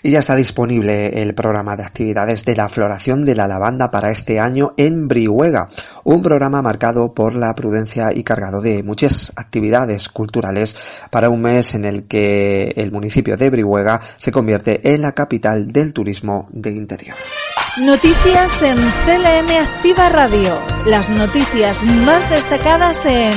Y 0.06 0.10
ya 0.10 0.18
está 0.18 0.34
disponible 0.34 1.22
el 1.22 1.34
programa 1.34 1.76
de 1.76 1.82
actividades 1.82 2.44
de 2.44 2.54
la 2.54 2.68
floración 2.68 3.22
de 3.22 3.34
la 3.34 3.48
lavanda 3.48 3.90
para 3.90 4.10
este 4.10 4.38
año 4.38 4.74
en 4.76 5.08
Brihuega, 5.08 5.70
un 6.04 6.20
programa 6.20 6.60
marcado 6.60 7.14
por 7.14 7.34
la 7.34 7.54
prudencia 7.54 8.10
y 8.14 8.22
cargado 8.22 8.60
de 8.60 8.82
muchas 8.82 9.32
actividades 9.34 10.10
culturales 10.10 10.76
para 11.10 11.30
un 11.30 11.40
mes 11.40 11.74
en 11.74 11.86
el 11.86 12.06
que 12.06 12.74
el 12.76 12.92
municipio 12.92 13.38
de 13.38 13.48
Brihuega 13.48 13.98
se 14.16 14.30
convierte 14.30 14.92
en 14.92 15.00
la 15.00 15.12
capital 15.12 15.72
del 15.72 15.94
turismo 15.94 16.48
de 16.50 16.72
interior. 16.72 17.16
Noticias 17.80 18.62
en 18.62 18.76
CLM 18.76 19.56
Activa 19.58 20.10
Radio. 20.10 20.60
Las 20.84 21.08
noticias 21.08 21.82
más 21.82 22.28
destacadas 22.28 23.06
en 23.06 23.32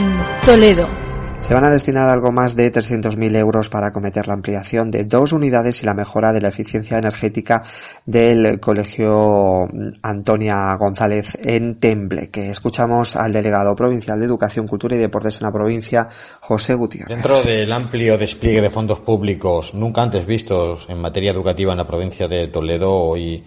Toledo. 0.46 1.07
Se 1.40 1.54
van 1.54 1.64
a 1.64 1.70
destinar 1.70 2.10
algo 2.10 2.32
más 2.32 2.56
de 2.56 2.72
300.000 2.72 3.36
euros 3.38 3.70
para 3.70 3.88
acometer 3.88 4.28
la 4.28 4.34
ampliación 4.34 4.92
de 4.92 5.06
dos 5.06 5.32
unidades 5.32 5.82
y 5.82 5.86
la 5.86 5.94
mejora 5.94 6.34
de 6.34 6.42
la 6.42 6.50
eficiencia 6.50 6.98
energética 6.98 7.64
del 8.06 8.60
Colegio 8.60 9.68
Antonia 10.02 10.76
González 10.76 11.38
en 11.42 11.80
Tembleque. 11.80 12.50
Escuchamos 12.50 13.16
al 13.16 13.32
delegado 13.32 13.76
provincial 13.76 14.20
de 14.20 14.26
Educación, 14.26 14.68
Cultura 14.68 14.96
y 14.96 15.00
Deportes 15.00 15.40
en 15.40 15.46
la 15.46 15.54
provincia, 15.54 16.10
José 16.42 16.74
Gutiérrez. 16.74 17.24
Dentro 17.24 17.42
del 17.44 17.72
amplio 17.72 18.18
despliegue 18.18 18.62
de 18.62 18.70
fondos 18.70 19.00
públicos 19.00 19.74
nunca 19.74 20.02
antes 20.02 20.26
vistos 20.26 20.86
en 20.90 21.00
materia 21.00 21.32
educativa 21.32 21.72
en 21.72 21.78
la 21.78 21.88
provincia 21.88 22.28
de 22.28 22.48
Toledo, 22.48 22.92
hoy 22.92 23.44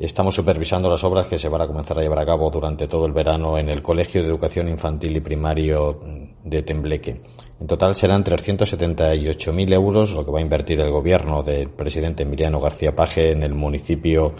Estamos 0.00 0.36
supervisando 0.36 0.88
las 0.88 1.02
obras 1.02 1.26
que 1.26 1.40
se 1.40 1.48
van 1.48 1.62
a 1.62 1.66
comenzar 1.66 1.98
a 1.98 2.02
llevar 2.02 2.20
a 2.20 2.24
cabo 2.24 2.48
durante 2.52 2.86
todo 2.86 3.04
el 3.04 3.12
verano 3.12 3.58
en 3.58 3.68
el 3.68 3.82
Colegio 3.82 4.22
de 4.22 4.28
Educación 4.28 4.68
Infantil 4.68 5.16
y 5.16 5.20
Primario 5.20 6.00
de 6.44 6.62
Tembleque. 6.62 7.20
En 7.60 7.66
total 7.66 7.96
serán 7.96 8.22
378.000 8.22 9.74
euros 9.74 10.12
lo 10.12 10.24
que 10.24 10.30
va 10.30 10.38
a 10.38 10.42
invertir 10.42 10.78
el 10.78 10.92
gobierno 10.92 11.42
del 11.42 11.70
presidente 11.70 12.22
Emiliano 12.22 12.60
García 12.60 12.94
Paje 12.94 13.32
en 13.32 13.42
el 13.42 13.54
municipio 13.54 14.36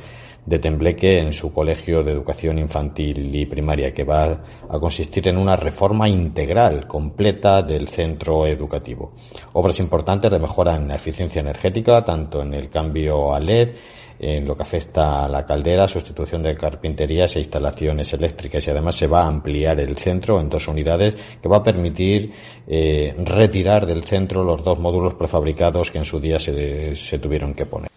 de 0.47 0.61
Tembleque 0.61 1.19
en 1.19 1.35
su 1.35 1.53
colegio 1.53 2.05
de 2.05 2.13
educación 2.13 2.59
infantil 2.59 3.35
y 3.35 3.45
primaria, 3.47 3.93
que 3.93 4.05
va 4.05 4.41
a 4.69 4.79
consistir 4.79 5.29
en 5.29 5.37
una 5.37 5.57
reforma 5.57 6.09
integral, 6.09 6.87
completa 6.87 7.63
del 7.63 7.89
centro 7.89 8.47
educativo. 8.47 9.13
Obras 9.55 9.81
importantes 9.81 10.31
de 10.31 10.39
mejora 10.39 10.77
en 10.77 10.87
la 10.87 10.95
eficiencia 10.95 11.41
energética, 11.41 12.05
tanto 12.05 12.41
en 12.43 12.55
el 12.55 12.71
cambio 12.71 13.35
a 13.35 13.41
LED, 13.41 13.75
en 14.19 14.47
lo 14.47 14.55
que 14.55 14.63
afecta 14.63 15.25
a 15.25 15.29
la 15.29 15.45
caldera, 15.45 15.89
sustitución 15.89 16.43
de 16.43 16.55
carpinterías 16.55 17.37
e 17.37 17.41
instalaciones 17.41 18.13
eléctricas 18.13 18.67
y 18.67 18.71
además 18.71 18.97
se 18.97 19.07
va 19.07 19.23
a 19.23 19.29
ampliar 19.29 19.81
el 19.81 19.97
centro 19.97 20.41
en 20.41 20.49
dos 20.49 20.69
unidades 20.69 21.15
que 21.41 21.49
va 21.49 21.59
a 21.59 21.63
permitir 21.63 22.33
eh, 22.67 23.15
retirar 23.19 23.87
del 23.87 24.05
centro 24.05 24.43
los 24.43 24.63
dos 24.65 24.79
módulos 24.79 25.15
prefabricados 25.15 25.91
que 25.91 25.99
en 25.99 26.05
su 26.05 26.21
día 26.21 26.39
se, 26.39 26.97
se 26.97 27.19
tuvieron 27.19 27.55
que 27.55 27.67
poner. 27.67 27.91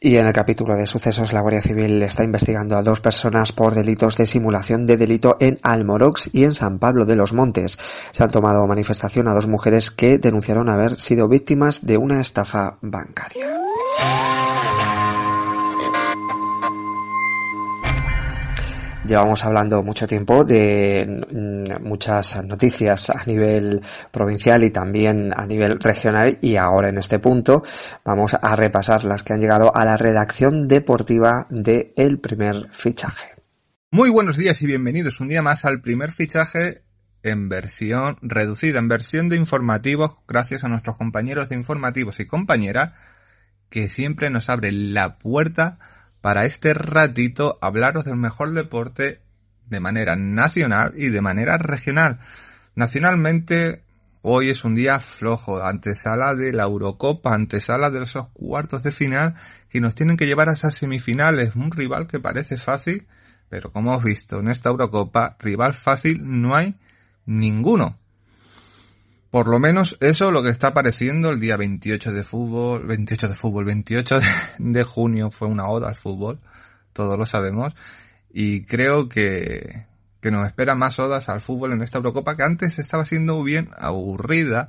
Y 0.00 0.16
en 0.16 0.26
el 0.26 0.32
capítulo 0.32 0.74
de 0.74 0.86
sucesos, 0.86 1.32
la 1.32 1.40
Guardia 1.40 1.62
Civil 1.62 2.02
está 2.02 2.24
investigando 2.24 2.76
a 2.76 2.82
dos 2.82 3.00
personas 3.00 3.52
por 3.52 3.74
delitos 3.74 4.16
de 4.16 4.26
simulación 4.26 4.84
de 4.84 4.96
delito 4.96 5.36
en 5.38 5.58
Almorox 5.62 6.30
y 6.32 6.42
en 6.42 6.54
San 6.54 6.80
Pablo 6.80 7.04
de 7.04 7.14
los 7.14 7.32
Montes. 7.32 7.78
Se 8.10 8.24
han 8.24 8.30
tomado 8.30 8.66
manifestación 8.66 9.28
a 9.28 9.34
dos 9.34 9.46
mujeres 9.46 9.92
que 9.92 10.18
denunciaron 10.18 10.68
haber 10.68 11.00
sido 11.00 11.28
víctimas 11.28 11.86
de 11.86 11.98
una 11.98 12.20
estafa 12.20 12.78
bancaria. 12.80 13.60
Llevamos 19.12 19.44
hablando 19.44 19.82
mucho 19.82 20.06
tiempo 20.06 20.42
de 20.42 21.04
mm, 21.06 21.86
muchas 21.86 22.42
noticias 22.46 23.10
a 23.10 23.22
nivel 23.26 23.82
provincial 24.10 24.64
y 24.64 24.70
también 24.70 25.34
a 25.36 25.44
nivel 25.44 25.78
regional 25.78 26.38
y 26.40 26.56
ahora 26.56 26.88
en 26.88 26.96
este 26.96 27.18
punto 27.18 27.62
vamos 28.06 28.32
a 28.32 28.56
repasar 28.56 29.04
las 29.04 29.22
que 29.22 29.34
han 29.34 29.40
llegado 29.40 29.70
a 29.76 29.84
la 29.84 29.98
redacción 29.98 30.66
deportiva 30.66 31.46
de 31.50 31.92
El 31.94 32.20
Primer 32.20 32.70
Fichaje. 32.72 33.34
Muy 33.90 34.08
buenos 34.08 34.38
días 34.38 34.62
y 34.62 34.66
bienvenidos 34.66 35.20
un 35.20 35.28
día 35.28 35.42
más 35.42 35.66
al 35.66 35.82
Primer 35.82 36.12
Fichaje 36.12 36.80
en 37.22 37.50
versión 37.50 38.16
reducida, 38.22 38.78
en 38.78 38.88
versión 38.88 39.28
de 39.28 39.36
informativos, 39.36 40.16
gracias 40.26 40.64
a 40.64 40.68
nuestros 40.68 40.96
compañeros 40.96 41.50
de 41.50 41.56
informativos 41.56 42.18
y 42.18 42.26
compañeras 42.26 42.94
que 43.68 43.90
siempre 43.90 44.30
nos 44.30 44.48
abren 44.48 44.94
la 44.94 45.18
puerta 45.18 45.78
para 46.22 46.44
este 46.44 46.72
ratito 46.72 47.58
hablaros 47.60 48.06
del 48.06 48.16
mejor 48.16 48.54
deporte 48.54 49.20
de 49.66 49.80
manera 49.80 50.16
nacional 50.16 50.94
y 50.96 51.08
de 51.08 51.20
manera 51.20 51.58
regional. 51.58 52.20
Nacionalmente, 52.74 53.82
hoy 54.22 54.48
es 54.48 54.64
un 54.64 54.74
día 54.74 55.00
flojo, 55.00 55.62
antesala 55.62 56.34
de 56.34 56.52
la 56.52 56.62
Eurocopa, 56.62 57.34
antesala 57.34 57.90
de 57.90 58.04
esos 58.04 58.28
cuartos 58.28 58.82
de 58.82 58.92
final 58.92 59.34
que 59.68 59.80
nos 59.80 59.94
tienen 59.94 60.16
que 60.16 60.26
llevar 60.26 60.48
a 60.48 60.52
esas 60.52 60.76
semifinales. 60.76 61.56
Un 61.56 61.72
rival 61.72 62.06
que 62.06 62.20
parece 62.20 62.56
fácil, 62.56 63.06
pero 63.48 63.72
como 63.72 63.90
hemos 63.90 64.04
visto 64.04 64.38
en 64.38 64.48
esta 64.48 64.70
Eurocopa, 64.70 65.36
rival 65.40 65.74
fácil 65.74 66.20
no 66.22 66.54
hay 66.54 66.76
ninguno. 67.26 67.98
Por 69.32 69.48
lo 69.48 69.58
menos 69.58 69.96
eso 70.00 70.26
es 70.26 70.32
lo 70.34 70.42
que 70.42 70.50
está 70.50 70.68
apareciendo 70.68 71.30
el 71.30 71.40
día 71.40 71.56
28 71.56 72.12
de 72.12 72.22
fútbol, 72.22 72.86
28 72.86 73.28
de 73.28 73.34
fútbol, 73.34 73.64
28 73.64 74.18
de, 74.58 74.84
junio 74.84 75.30
fue 75.30 75.48
una 75.48 75.70
oda 75.70 75.88
al 75.88 75.94
fútbol, 75.94 76.38
todos 76.92 77.18
lo 77.18 77.24
sabemos, 77.24 77.74
y 78.30 78.66
creo 78.66 79.08
que, 79.08 79.86
que 80.20 80.30
nos 80.30 80.46
espera 80.46 80.74
más 80.74 80.98
odas 80.98 81.30
al 81.30 81.40
fútbol 81.40 81.72
en 81.72 81.80
esta 81.80 81.96
Eurocopa 81.96 82.36
que 82.36 82.42
antes 82.42 82.78
estaba 82.78 83.06
siendo 83.06 83.42
bien 83.42 83.70
aburrida, 83.78 84.68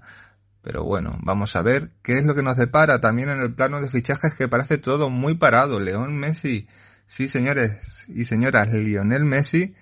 pero 0.61 0.85
bueno, 0.85 1.17
vamos 1.25 1.57
a 1.57 1.61
ver 1.61 1.89
qué 2.01 2.19
es 2.19 2.23
lo 2.23 2.33
que 2.33 2.41
nos 2.41 2.55
depara 2.55 3.01
también 3.01 3.27
en 3.31 3.41
el 3.41 3.53
plano 3.53 3.81
de 3.81 3.89
fichajes 3.89 4.33
que 4.33 4.47
parece 4.47 4.77
todo 4.77 5.09
muy 5.09 5.35
parado. 5.35 5.81
León 5.81 6.17
Messi, 6.17 6.69
sí 7.05 7.27
señores 7.27 7.81
y 8.07 8.23
señoras, 8.23 8.69
Lionel 8.71 9.25
Messi 9.25 9.75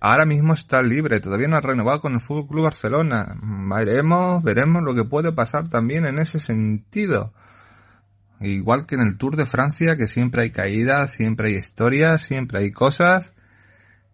ahora 0.00 0.24
mismo 0.24 0.54
está 0.54 0.82
libre, 0.82 1.20
todavía 1.20 1.48
no 1.48 1.56
ha 1.56 1.60
renovado 1.60 2.00
con 2.00 2.14
el 2.14 2.20
Fútbol 2.20 2.48
Club 2.48 2.64
Barcelona. 2.64 3.36
Veremos, 3.74 4.42
veremos 4.42 4.82
lo 4.82 4.94
que 4.94 5.04
puede 5.04 5.32
pasar 5.32 5.68
también 5.68 6.06
en 6.06 6.18
ese 6.18 6.40
sentido. 6.40 7.32
Igual 8.40 8.86
que 8.86 8.94
en 8.94 9.02
el 9.02 9.18
Tour 9.18 9.36
de 9.36 9.46
Francia, 9.46 9.96
que 9.96 10.06
siempre 10.06 10.42
hay 10.42 10.50
caídas, 10.50 11.10
siempre 11.10 11.48
hay 11.48 11.56
historias, 11.56 12.22
siempre 12.22 12.60
hay 12.60 12.70
cosas, 12.70 13.32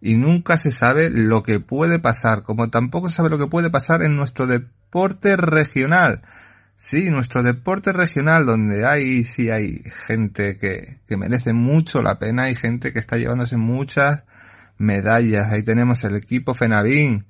y 0.01 0.17
nunca 0.17 0.59
se 0.59 0.71
sabe 0.71 1.09
lo 1.09 1.43
que 1.43 1.59
puede 1.59 1.99
pasar, 1.99 2.43
como 2.43 2.69
tampoco 2.69 3.09
se 3.09 3.17
sabe 3.17 3.29
lo 3.29 3.37
que 3.37 3.47
puede 3.47 3.69
pasar 3.69 4.01
en 4.01 4.15
nuestro 4.15 4.47
deporte 4.47 5.35
regional. 5.37 6.21
Sí, 6.77 7.09
nuestro 7.09 7.41
deporte 7.41 7.93
regional, 7.93 8.45
donde 8.45 8.85
hay, 8.85 9.23
sí 9.23 9.49
hay 9.49 9.81
gente 10.07 10.57
que, 10.57 10.99
que 11.07 11.17
merece 11.17 11.53
mucho 11.53 12.01
la 12.01 12.19
pena, 12.19 12.43
hay 12.43 12.55
gente 12.55 12.91
que 12.91 12.99
está 12.99 13.17
llevándose 13.17 13.55
muchas 13.57 14.23
medallas. 14.77 15.51
Ahí 15.51 15.63
tenemos 15.63 16.03
el 16.03 16.15
equipo 16.15 16.53
Fenavín 16.53 17.25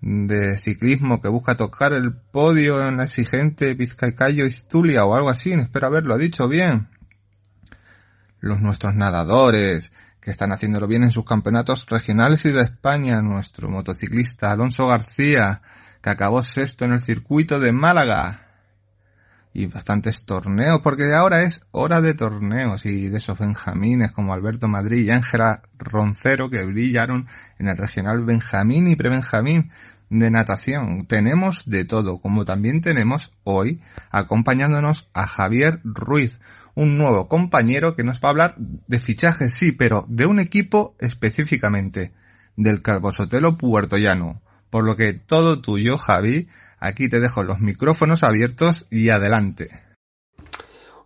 de 0.00 0.56
ciclismo 0.58 1.20
que 1.20 1.28
busca 1.28 1.56
tocar 1.56 1.92
el 1.92 2.12
podio 2.14 2.86
en 2.86 2.98
la 2.98 3.04
exigente 3.04 3.74
Vizcaicayo 3.74 4.46
Istulia 4.46 5.04
o 5.04 5.14
algo 5.14 5.28
así, 5.28 5.52
espero 5.52 5.88
haberlo 5.88 6.16
dicho 6.18 6.48
bien. 6.48 6.88
Los 8.40 8.60
nuestros 8.60 8.94
nadadores 8.94 9.90
que 10.20 10.30
están 10.30 10.52
haciéndolo 10.52 10.86
bien 10.86 11.02
en 11.04 11.10
sus 11.10 11.24
campeonatos 11.24 11.86
regionales 11.88 12.44
y 12.44 12.50
de 12.50 12.62
España, 12.62 13.20
nuestro 13.22 13.68
motociclista 13.70 14.52
Alonso 14.52 14.86
García, 14.86 15.62
que 16.00 16.10
acabó 16.10 16.42
sexto 16.42 16.84
en 16.84 16.92
el 16.92 17.00
circuito 17.00 17.58
de 17.58 17.72
Málaga, 17.72 18.47
y 19.52 19.66
bastantes 19.66 20.24
torneos, 20.24 20.80
porque 20.82 21.12
ahora 21.14 21.42
es 21.42 21.64
hora 21.70 22.00
de 22.00 22.14
torneos 22.14 22.84
y 22.86 23.08
de 23.08 23.16
esos 23.16 23.38
benjamines 23.38 24.12
como 24.12 24.32
Alberto 24.32 24.68
Madrid 24.68 25.04
y 25.04 25.10
Ángela 25.10 25.62
Roncero 25.78 26.50
que 26.50 26.64
brillaron 26.64 27.26
en 27.58 27.68
el 27.68 27.76
regional 27.76 28.24
Benjamín 28.24 28.88
y 28.88 28.96
Prebenjamín 28.96 29.70
de 30.10 30.30
natación. 30.30 31.06
Tenemos 31.06 31.62
de 31.66 31.84
todo, 31.84 32.18
como 32.18 32.44
también 32.44 32.80
tenemos 32.80 33.32
hoy 33.44 33.80
acompañándonos 34.10 35.08
a 35.14 35.26
Javier 35.26 35.80
Ruiz, 35.84 36.40
un 36.74 36.96
nuevo 36.96 37.28
compañero 37.28 37.96
que 37.96 38.04
nos 38.04 38.18
va 38.18 38.28
a 38.28 38.30
hablar 38.30 38.54
de 38.56 38.98
fichajes, 38.98 39.50
sí, 39.58 39.72
pero 39.72 40.04
de 40.08 40.26
un 40.26 40.38
equipo 40.38 40.94
específicamente, 41.00 42.12
del 42.56 42.82
Calvosotelo 42.82 43.56
Puertollano. 43.56 44.42
Por 44.70 44.84
lo 44.84 44.96
que 44.96 45.14
todo 45.14 45.60
tuyo, 45.60 45.96
Javi, 45.96 46.48
Aquí 46.80 47.08
te 47.08 47.18
dejo 47.18 47.42
los 47.42 47.58
micrófonos 47.58 48.22
abiertos 48.22 48.86
y 48.90 49.10
adelante. 49.10 49.68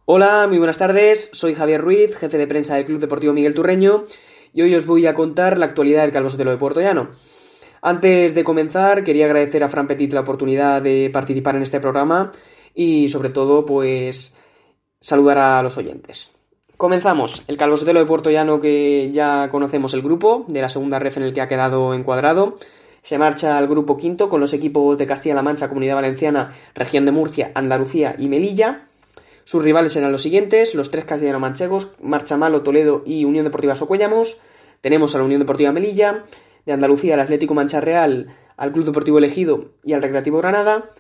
Hola, 0.05 0.47
muy 0.47 0.59
buenas 0.59 0.77
tardes. 0.77 1.31
Soy 1.33 1.55
Javier 1.55 1.81
Ruiz, 1.81 2.15
jefe 2.17 2.37
de 2.37 2.47
prensa 2.47 2.75
del 2.75 2.85
Club 2.85 3.01
Deportivo 3.01 3.33
Miguel 3.33 3.55
Turreño, 3.55 4.05
y 4.53 4.61
hoy 4.61 4.75
os 4.75 4.85
voy 4.85 5.07
a 5.07 5.15
contar 5.15 5.57
la 5.57 5.67
actualidad 5.67 6.03
del 6.03 6.13
Calvo 6.13 6.29
Sotelo 6.29 6.51
de 6.51 6.59
Puerto 6.59 6.81
Llano. 6.81 7.11
Antes 7.81 8.35
de 8.35 8.45
comenzar, 8.45 9.03
quería 9.03 9.25
agradecer 9.25 9.65
a 9.65 9.71
Fran 9.71 9.87
Petit 9.87 10.13
la 10.13 10.21
oportunidad 10.21 10.83
de 10.83 11.09
participar 11.11 11.57
en 11.57 11.63
este 11.63 11.81
programa 11.81 12.33
y, 12.75 13.09
sobre 13.09 13.31
todo, 13.31 13.65
pues 13.65 14.35
saludar 15.01 15.39
a 15.39 15.63
los 15.63 15.79
oyentes. 15.79 16.31
Comenzamos. 16.77 17.45
El 17.49 17.57
Calvo 17.57 17.79
Sotelo 17.79 18.01
de 18.01 18.07
Puerto 18.07 18.31
Llano, 18.31 18.61
que 18.61 19.11
ya 19.11 19.49
conocemos 19.51 19.95
el 19.95 20.03
grupo, 20.03 20.45
de 20.49 20.61
la 20.61 20.69
segunda 20.69 20.99
ref 20.99 21.17
en 21.17 21.23
el 21.23 21.33
que 21.33 21.41
ha 21.41 21.49
quedado 21.49 21.95
encuadrado 21.95 22.59
se 23.03 23.19
marcha 23.19 23.59
al 23.59 23.67
grupo 23.67 23.97
quinto 23.97 24.29
con 24.29 24.41
los 24.41 24.53
equipos 24.53 24.97
de 24.97 25.07
Castilla-La 25.07 25.43
Mancha, 25.43 25.69
Comunidad 25.69 25.97
Valenciana, 25.97 26.55
Región 26.75 27.05
de 27.05 27.12
Murcia, 27.12 27.51
Andalucía 27.55 28.15
y 28.17 28.29
Melilla. 28.29 28.87
Sus 29.45 29.65
rivales 29.65 29.97
eran 29.97 30.12
los 30.12 30.23
siguientes, 30.23 30.73
los 30.75 30.91
tres 30.91 31.05
castellano-manchegos, 31.05 31.93
Marchamalo, 32.01 32.62
Toledo 32.62 33.03
y 33.05 33.25
Unión 33.25 33.45
Deportiva 33.45 33.75
Socuellamos. 33.75 34.41
Tenemos 34.81 35.15
a 35.15 35.19
la 35.19 35.25
Unión 35.25 35.41
Deportiva 35.41 35.73
Melilla, 35.73 36.25
de 36.65 36.73
Andalucía 36.73 37.15
al 37.15 37.21
Atlético 37.21 37.55
Mancha 37.55 37.81
Real, 37.81 38.29
al 38.57 38.73
Club 38.73 38.85
Deportivo 38.85 39.19
Elegido 39.19 39.73
y 39.83 39.95
al 39.95 40.03
Recreativo 40.03 40.38
Granada. 40.38 40.91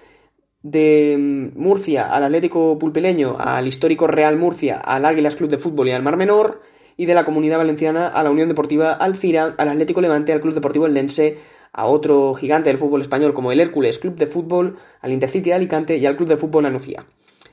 De 0.62 1.16
mm, 1.18 1.58
Murcia 1.60 2.12
al 2.12 2.24
Atlético 2.24 2.78
Pulpeleño, 2.78 3.36
al 3.38 3.68
histórico 3.68 4.08
Real 4.08 4.36
Murcia, 4.36 4.76
al 4.78 5.04
Águilas 5.04 5.36
Club 5.36 5.50
de 5.50 5.58
Fútbol 5.58 5.88
y 5.88 5.92
al 5.92 6.02
Mar 6.02 6.16
Menor. 6.16 6.62
Y 6.96 7.06
de 7.06 7.14
la 7.14 7.24
Comunidad 7.24 7.58
Valenciana 7.58 8.08
a 8.08 8.22
la 8.22 8.30
Unión 8.30 8.48
Deportiva 8.48 8.92
Alcira, 8.92 9.54
al 9.56 9.68
Atlético 9.68 10.00
Levante, 10.00 10.32
al 10.32 10.40
Club 10.40 10.54
Deportivo 10.54 10.86
Eldense, 10.86 11.38
a 11.72 11.86
otro 11.86 12.34
gigante 12.34 12.70
del 12.70 12.78
fútbol 12.78 13.02
español 13.02 13.34
como 13.34 13.52
el 13.52 13.60
Hércules 13.60 13.98
Club 13.98 14.16
de 14.16 14.26
Fútbol, 14.26 14.76
al 15.00 15.12
Intercity 15.12 15.50
de 15.50 15.54
Alicante 15.54 15.96
y 15.96 16.06
al 16.06 16.16
Club 16.16 16.28
de 16.28 16.36
Fútbol 16.36 16.66
Anuncia. 16.66 17.06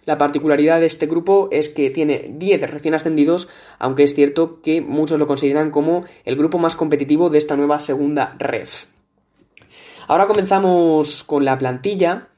La 0.06 0.18
particularidad 0.18 0.80
de 0.80 0.88
este 0.88 1.06
grupo 1.06 1.50
es 1.52 1.70
que 1.70 1.90
tiene 1.90 2.32
10 2.34 2.72
recién 2.72 2.96
ascendidos, 2.96 3.50
aunque 3.78 4.04
es 4.04 4.16
cierto 4.16 4.62
que 4.62 4.82
muchos 4.82 5.20
lo 5.20 5.28
consideran 5.28 5.72
como 5.72 6.06
el 6.26 6.36
grupo 6.36 6.58
más 6.58 6.76
competitivo 6.76 7.30
de 7.30 7.38
esta 7.38 7.56
nueva 7.56 7.80
segunda 7.80 8.36
ref. 8.40 8.86
Ahora 10.08 10.26
comenzamos 10.26 11.24
con 11.24 11.46
la 11.46 11.58
plantilla. 11.60 12.30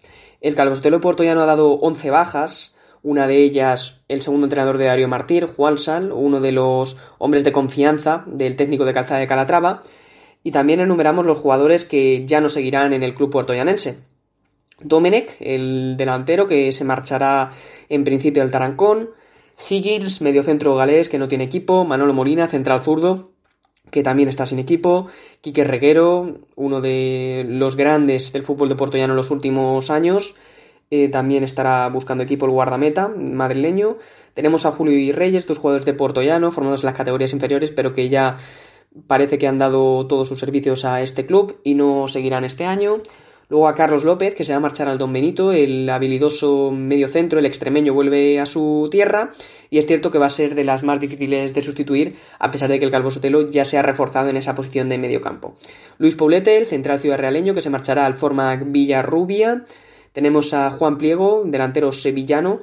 El 0.42 0.56
Calvostelo 0.56 1.00
no 1.00 1.42
ha 1.42 1.46
dado 1.46 1.76
11 1.76 2.10
bajas, 2.10 2.76
una 3.04 3.28
de 3.28 3.38
ellas 3.38 4.04
el 4.10 4.22
segundo 4.22 4.48
entrenador 4.48 4.78
de 4.78 4.86
Darío 4.86 5.08
Martir, 5.08 5.46
Juan 5.46 5.78
Sal, 5.78 6.12
uno 6.12 6.42
de 6.42 6.52
los 6.52 6.98
hombres 7.18 7.44
de 7.44 7.54
confianza 7.54 8.24
del 8.28 8.58
técnico 8.58 8.84
de 8.86 8.94
Calzada 8.94 9.22
de 9.22 9.28
Calatrava, 9.28 9.84
y 10.44 10.52
también 10.52 10.80
enumeramos 10.80 11.26
los 11.26 11.38
jugadores 11.38 11.86
que 11.86 12.26
ya 12.26 12.42
no 12.42 12.50
seguirán 12.50 12.94
en 12.94 13.04
el 13.04 13.14
club 13.14 13.32
puertoyanense. 13.32 14.00
Domenech, 14.84 15.36
el 15.40 15.96
delantero 15.98 16.48
que 16.48 16.72
se 16.72 16.84
marchará 16.84 17.52
en 17.90 18.04
principio 18.04 18.42
al 18.42 18.52
Tarancón. 18.52 19.12
Higgins, 19.70 20.22
mediocentro 20.22 20.76
galés 20.76 21.10
que 21.10 21.20
no 21.20 21.28
tiene 21.28 21.44
equipo. 21.44 21.86
Manolo 21.86 22.14
Molina, 22.14 22.48
central 22.48 22.82
zurdo, 22.82 23.32
que 23.92 24.02
también 24.02 24.30
está 24.30 24.48
sin 24.48 24.58
equipo. 24.58 25.08
Quique 25.42 25.64
Reguero, 25.64 26.40
uno 26.56 26.82
de 26.82 27.46
los 27.48 27.76
grandes 27.76 28.34
del 28.34 28.44
fútbol 28.44 28.70
de 28.70 28.76
Puertollano 28.76 29.14
en 29.14 29.18
los 29.18 29.30
últimos 29.30 29.92
años. 29.92 30.36
Eh, 30.90 31.08
también 31.10 31.44
estará 31.44 31.88
buscando 31.90 32.24
equipo 32.24 32.48
el 32.48 32.52
guardameta 32.52 33.08
madrileño. 33.08 33.98
Tenemos 34.34 34.66
a 34.66 34.72
Julio 34.72 34.98
y 34.98 35.12
Reyes, 35.12 35.46
dos 35.46 35.58
jugadores 35.58 35.86
de 35.86 35.94
Puertollano, 35.94 36.52
formados 36.52 36.82
en 36.82 36.88
las 36.88 36.96
categorías 36.96 37.34
inferiores, 37.34 37.72
pero 37.72 37.94
que 37.94 38.10
ya 38.10 38.38
parece 39.08 39.38
que 39.38 39.48
han 39.48 39.58
dado 39.58 40.08
todos 40.08 40.28
sus 40.28 40.40
servicios 40.40 40.86
a 40.86 41.02
este 41.02 41.26
club 41.26 41.60
y 41.64 41.76
no 41.76 42.08
seguirán 42.08 42.44
este 42.44 42.66
año. 42.66 43.02
Luego 43.52 43.68
a 43.68 43.76
Carlos 43.76 44.06
López, 44.06 44.34
que 44.34 44.46
se 44.46 44.54
va 44.54 44.60
a 44.60 44.62
marchar 44.62 44.88
al 44.88 44.98
Don 44.98 45.12
Benito, 45.12 45.52
el 45.52 45.90
habilidoso 45.90 46.72
medio 46.72 47.10
centro, 47.10 47.38
el 47.38 47.46
extremeño, 47.46 47.94
vuelve 47.94 48.40
a 48.40 48.46
su 48.46 48.88
tierra 48.90 49.32
y 49.70 49.78
es 49.78 49.88
cierto 49.88 50.10
que 50.10 50.20
va 50.20 50.28
a 50.28 50.30
ser 50.30 50.56
de 50.56 50.64
las 50.64 50.84
más 50.84 51.02
difíciles 51.02 51.54
de 51.54 51.62
sustituir, 51.62 52.16
a 52.40 52.50
pesar 52.50 52.70
de 52.70 52.80
que 52.80 52.86
el 52.86 52.92
Calvo 52.92 53.12
Sotelo 53.12 53.50
ya 53.50 53.66
se 53.66 53.78
ha 53.78 53.82
reforzado 53.82 54.30
en 54.30 54.38
esa 54.38 54.56
posición 54.56 54.88
de 54.88 54.98
medio 54.98 55.20
campo. 55.20 55.56
Luis 55.98 56.16
Poblete, 56.16 56.56
el 56.56 56.66
central 56.66 57.02
ciudad 57.02 57.18
realeño, 57.18 57.54
que 57.54 57.62
se 57.62 57.70
marchará 57.70 58.06
al 58.06 58.14
Forma 58.14 58.56
Villarrubia. 58.56 59.66
Tenemos 60.14 60.54
a 60.54 60.72
Juan 60.72 60.98
Pliego, 60.98 61.44
delantero 61.46 61.92
sevillano, 61.92 62.62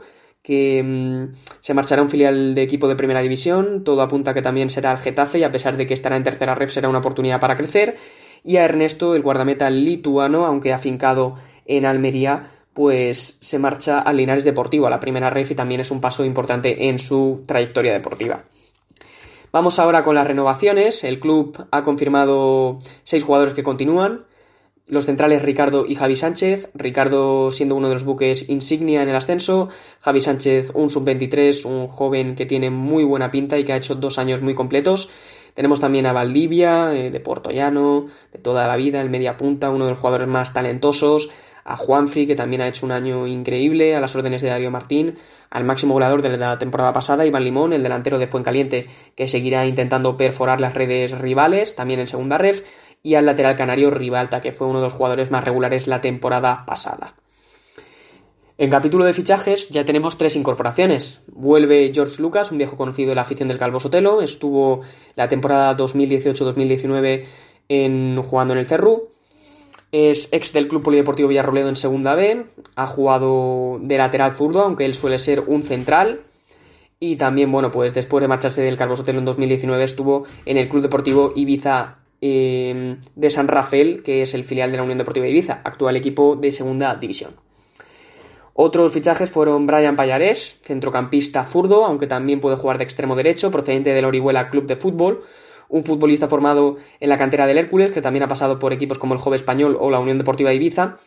que 0.49 0.83
mm, 0.83 1.35
se 1.61 1.75
marchará 1.75 2.01
un 2.01 2.09
filial 2.09 2.55
de 2.55 2.63
equipo 2.63 2.89
de 2.89 2.97
primera 2.97 3.21
división, 3.21 3.85
todo 3.85 4.01
apunta 4.01 4.33
que 4.33 4.41
también 4.41 4.71
será 4.71 4.93
el 4.93 4.99
Getafe 4.99 5.41
y 5.41 5.45
a 5.45 5.53
pesar 5.53 5.77
de 5.77 5.87
que 5.87 5.93
estará 5.93 6.17
en 6.17 6.25
tercera 6.25 6.55
ref 6.55 6.73
será 6.73 6.89
una 6.89 7.01
oportunidad 7.01 7.39
para 7.39 7.55
crecer, 7.55 7.99
y 8.43 8.57
a 8.57 8.65
Ernesto, 8.65 9.15
el 9.15 9.21
guardameta 9.21 9.69
lituano, 9.69 10.47
aunque 10.47 10.73
afincado 10.73 11.37
en 11.67 11.85
Almería, 11.85 12.47
pues 12.73 13.37
se 13.41 13.59
marcha 13.59 13.99
al 13.99 14.17
Linares 14.17 14.43
Deportivo, 14.43 14.87
a 14.87 14.91
la 14.91 15.01
primera 15.01 15.29
ref 15.29 15.51
y 15.51 15.55
también 15.55 15.83
es 15.83 15.91
un 15.91 16.01
paso 16.01 16.25
importante 16.25 16.89
en 16.89 16.99
su 16.99 17.45
trayectoria 17.47 17.93
deportiva. 17.93 18.45
Vamos 19.53 19.79
ahora 19.79 20.03
con 20.03 20.15
las 20.15 20.27
renovaciones. 20.27 21.05
El 21.05 21.21
club 21.21 21.67
ha 21.71 21.85
confirmado 21.85 22.79
seis 23.05 23.23
jugadores 23.23 23.53
que 23.53 23.63
continúan. 23.63 24.25
Los 24.89 25.05
centrales 25.05 25.43
Ricardo 25.43 25.85
y 25.87 25.97
Javi 25.97 26.17
Sánchez, 26.17 26.71
Ricardo 26.73 27.53
siendo 27.53 27.77
uno 27.77 27.89
de 27.89 27.95
los 27.95 28.05
buques 28.05 28.49
insignia 28.49 29.03
en 29.03 29.11
el 29.11 29.17
ascenso, 29.17 29.69
Javi 30.01 30.23
Sánchez 30.23 30.71
un 30.73 30.89
sub-23, 30.89 31.67
un 31.67 31.89
joven 31.89 32.35
que 32.35 32.47
tiene 32.47 32.71
muy 32.71 33.05
buena 33.05 33.31
pinta 33.31 33.59
y 33.59 33.65
que 33.65 33.75
ha 33.75 33.77
hecho 33.77 33.97
dos 33.97 34.19
años 34.19 34.41
muy 34.41 34.55
completos. 34.55 35.11
Tenemos 35.53 35.81
también 35.81 36.07
a 36.07 36.15
Valdivia, 36.15 36.95
eh, 36.95 37.11
de 37.11 37.21
Portollano, 37.21 38.07
de 38.33 38.39
toda 38.39 38.67
la 38.67 38.77
vida, 38.77 39.03
el 39.03 39.11
media 39.11 39.37
punta, 39.37 39.69
uno 39.69 39.85
de 39.85 39.91
los 39.91 39.99
jugadores 39.99 40.27
más 40.27 40.55
talentosos, 40.55 41.29
a 41.69 41.77
Juanfri, 41.77 42.27
que 42.27 42.35
también 42.35 42.63
ha 42.63 42.69
hecho 42.69 42.87
un 42.87 42.93
año 42.93 43.27
increíble, 43.27 43.95
a 43.95 44.01
las 44.01 44.17
órdenes 44.17 44.41
de 44.41 44.49
Darío 44.49 44.71
Martín, 44.71 45.19
al 45.51 45.65
máximo 45.65 45.93
goleador 45.93 46.23
de 46.23 46.35
la 46.39 46.59
temporada 46.59 46.95
pasada, 46.95 47.27
Iván 47.27 47.45
Limón, 47.45 47.75
el 47.75 47.83
delantero 47.83 48.19
de 48.19 48.27
Fuencaliente, 48.27 48.87
que 49.15 49.29
seguirá 49.29 49.67
intentando 49.67 50.17
perforar 50.17 50.63
las 50.63 50.73
redes 50.73 51.11
rivales, 51.19 51.75
también 51.75 52.01
en 52.01 52.07
segunda 52.07 52.39
ref, 52.39 52.63
y 53.03 53.15
al 53.15 53.27
lateral 53.27 53.57
canario 53.57 53.91
Rivalta, 53.91 54.41
que 54.41 54.53
fue 54.53 54.67
uno 54.67 54.81
de 54.81 54.85
los 54.85 54.93
jugadores 54.93 55.31
más 55.31 55.45
regulares 55.45 55.87
la 55.87 56.01
temporada 56.01 56.65
pasada. 56.67 57.15
En 58.61 58.71
capítulo 58.71 59.05
de 59.05 59.15
fichajes 59.15 59.69
ya 59.69 59.85
tenemos 59.85 60.19
tres 60.19 60.35
incorporaciones. 60.35 61.23
Vuelve 61.29 61.93
George 61.95 62.21
Lucas, 62.21 62.51
un 62.51 62.59
viejo 62.59 62.77
conocido 62.77 63.11
de 63.11 63.15
la 63.15 63.23
afición 63.23 63.49
del 63.49 63.57
Calvo 63.57 63.79
Sotelo, 63.79 64.21
estuvo 64.21 64.83
la 65.15 65.29
temporada 65.29 65.77
2018-2019 65.77 67.25
en, 67.69 68.21
jugando 68.21 68.55
en 68.55 68.59
el 68.59 68.67
Cerrú. 68.67 69.11
Es 69.93 70.29
ex 70.33 70.53
del 70.53 70.67
Club 70.67 70.83
Polideportivo 70.83 71.29
Villarrobledo 71.29 71.69
en 71.69 71.77
Segunda 71.77 72.17
B, 72.17 72.47
ha 72.75 72.87
jugado 72.89 73.79
de 73.81 73.97
lateral 73.97 74.35
zurdo, 74.35 74.63
aunque 74.63 74.87
él 74.87 74.95
suele 74.95 75.21
ser 75.21 75.41
un 75.47 75.63
central. 75.63 76.23
Y 76.99 77.15
también, 77.15 77.53
bueno, 77.53 77.71
pues 77.71 77.95
después 77.95 78.21
de 78.23 78.29
marcharse 78.29 78.61
del 78.61 78.77
Calvo 78.77 78.97
Sotelo 78.97 79.21
en 79.21 79.25
2019 79.25 79.85
estuvo 79.85 80.25
en 80.47 80.57
el 80.57 80.69
Club 80.69 80.83
Deportivo 80.83 81.33
Ibiza 81.37 81.98
eh, 82.21 82.97
de 83.15 83.31
San 83.31 83.49
Rafael, 83.49 84.03
que 84.03 84.23
es 84.23 84.35
el 84.35 84.45
filial 84.45 84.71
de 84.71 84.77
la 84.77 84.83
Unión 84.83 84.99
Deportiva 84.99 85.29
Ibiza, 85.29 85.61
actual 85.65 85.97
equipo 85.97 86.37
de 86.37 86.53
segunda 86.53 86.95
división. 86.95 87.37
Otros 88.61 88.93
fichajes 88.93 89.31
fueron 89.31 89.69
Brian 89.69 89.95
Payarés, 89.95 90.59
centrocampista 90.65 91.45
zurdo, 91.45 91.85
aunque 91.85 92.09
también 92.09 92.41
puede 92.41 92.57
jugar 92.57 92.79
de 92.79 92.85
extremo 92.85 93.15
derecho, 93.15 93.53
procedente 93.53 93.95
del 93.95 94.05
Orihuela 94.05 94.51
Club 94.51 94.67
de 94.67 94.75
Fútbol, 94.75 95.23
un 95.69 95.85
futbolista 95.85 96.27
formado 96.27 96.79
en 96.99 97.09
la 97.09 97.19
cantera 97.19 97.47
del 97.47 97.59
Hércules, 97.59 97.93
que 97.93 98.03
también 98.03 98.25
ha 98.25 98.29
pasado 98.29 98.59
por 98.59 98.73
equipos 98.73 98.99
como 98.99 99.15
el 99.15 99.21
Jove 99.21 99.37
Español 99.37 99.77
o 99.79 99.91
la 99.91 100.01
Unión 100.01 100.19
Deportiva 100.19 100.53
Ibiza, 100.53 100.99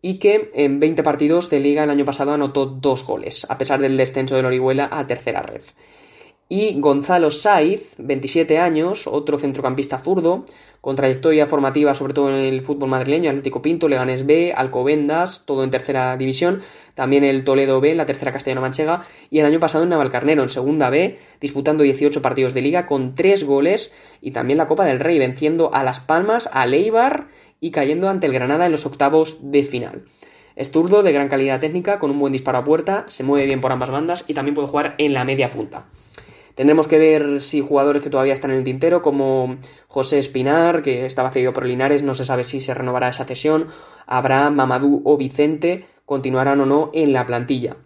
y 0.00 0.18
que 0.20 0.52
en 0.54 0.78
20 0.78 1.02
partidos 1.02 1.50
de 1.50 1.58
liga 1.58 1.82
el 1.82 1.90
año 1.90 2.04
pasado 2.04 2.32
anotó 2.32 2.66
dos 2.66 3.04
goles, 3.04 3.46
a 3.48 3.58
pesar 3.58 3.80
del 3.80 3.96
descenso 3.96 4.36
del 4.36 4.46
Orihuela 4.46 4.88
a 4.92 5.06
tercera 5.06 5.42
red. 5.42 5.62
Y 6.54 6.78
Gonzalo 6.78 7.30
Saiz, 7.30 7.94
27 7.96 8.58
años, 8.58 9.06
otro 9.06 9.38
centrocampista 9.38 10.00
zurdo, 10.00 10.44
con 10.82 10.96
trayectoria 10.96 11.46
formativa 11.46 11.94
sobre 11.94 12.12
todo 12.12 12.28
en 12.28 12.44
el 12.44 12.60
fútbol 12.60 12.90
madrileño, 12.90 13.30
Atlético 13.30 13.62
Pinto, 13.62 13.88
Leganés 13.88 14.26
B, 14.26 14.52
Alcobendas, 14.54 15.44
todo 15.46 15.64
en 15.64 15.70
tercera 15.70 16.14
división, 16.18 16.60
también 16.94 17.24
el 17.24 17.44
Toledo 17.44 17.80
B, 17.80 17.94
la 17.94 18.04
tercera 18.04 18.32
castellano-manchega, 18.32 19.06
y 19.30 19.38
el 19.38 19.46
año 19.46 19.60
pasado 19.60 19.84
en 19.84 19.88
Navalcarnero, 19.88 20.42
en 20.42 20.50
segunda 20.50 20.90
B, 20.90 21.18
disputando 21.40 21.84
18 21.84 22.20
partidos 22.20 22.52
de 22.52 22.60
liga 22.60 22.86
con 22.86 23.14
3 23.14 23.44
goles, 23.44 23.94
y 24.20 24.32
también 24.32 24.58
la 24.58 24.68
Copa 24.68 24.84
del 24.84 25.00
Rey, 25.00 25.18
venciendo 25.18 25.74
a 25.74 25.82
Las 25.82 26.00
Palmas, 26.00 26.50
a 26.52 26.66
Leibar 26.66 27.28
y 27.60 27.70
cayendo 27.70 28.10
ante 28.10 28.26
el 28.26 28.34
Granada 28.34 28.66
en 28.66 28.72
los 28.72 28.84
octavos 28.84 29.38
de 29.40 29.64
final. 29.64 30.02
Es 30.54 30.70
zurdo, 30.70 31.02
de 31.02 31.12
gran 31.12 31.30
calidad 31.30 31.60
técnica, 31.60 31.98
con 31.98 32.10
un 32.10 32.20
buen 32.20 32.34
disparo 32.34 32.58
a 32.58 32.64
puerta, 32.66 33.06
se 33.08 33.22
mueve 33.22 33.46
bien 33.46 33.62
por 33.62 33.72
ambas 33.72 33.90
bandas 33.90 34.26
y 34.28 34.34
también 34.34 34.54
puede 34.54 34.68
jugar 34.68 34.96
en 34.98 35.14
la 35.14 35.24
media 35.24 35.50
punta. 35.50 35.86
Tendremos 36.54 36.86
que 36.88 36.98
ver 36.98 37.40
si 37.40 37.60
jugadores 37.60 38.02
que 38.02 38.10
todavía 38.10 38.34
están 38.34 38.50
en 38.50 38.58
el 38.58 38.64
tintero, 38.64 39.02
como 39.02 39.56
José 39.88 40.18
Espinar, 40.18 40.82
que 40.82 41.06
estaba 41.06 41.30
cedido 41.30 41.52
por 41.52 41.66
Linares, 41.66 42.02
no 42.02 42.14
se 42.14 42.24
sabe 42.24 42.44
si 42.44 42.60
se 42.60 42.74
renovará 42.74 43.08
esa 43.08 43.24
cesión, 43.24 43.68
Abraham, 44.06 44.54
Mamadou 44.54 45.02
o 45.04 45.16
Vicente, 45.16 45.86
continuarán 46.04 46.60
o 46.60 46.66
no 46.66 46.90
en 46.92 47.12
la 47.12 47.26
plantilla. 47.26 47.76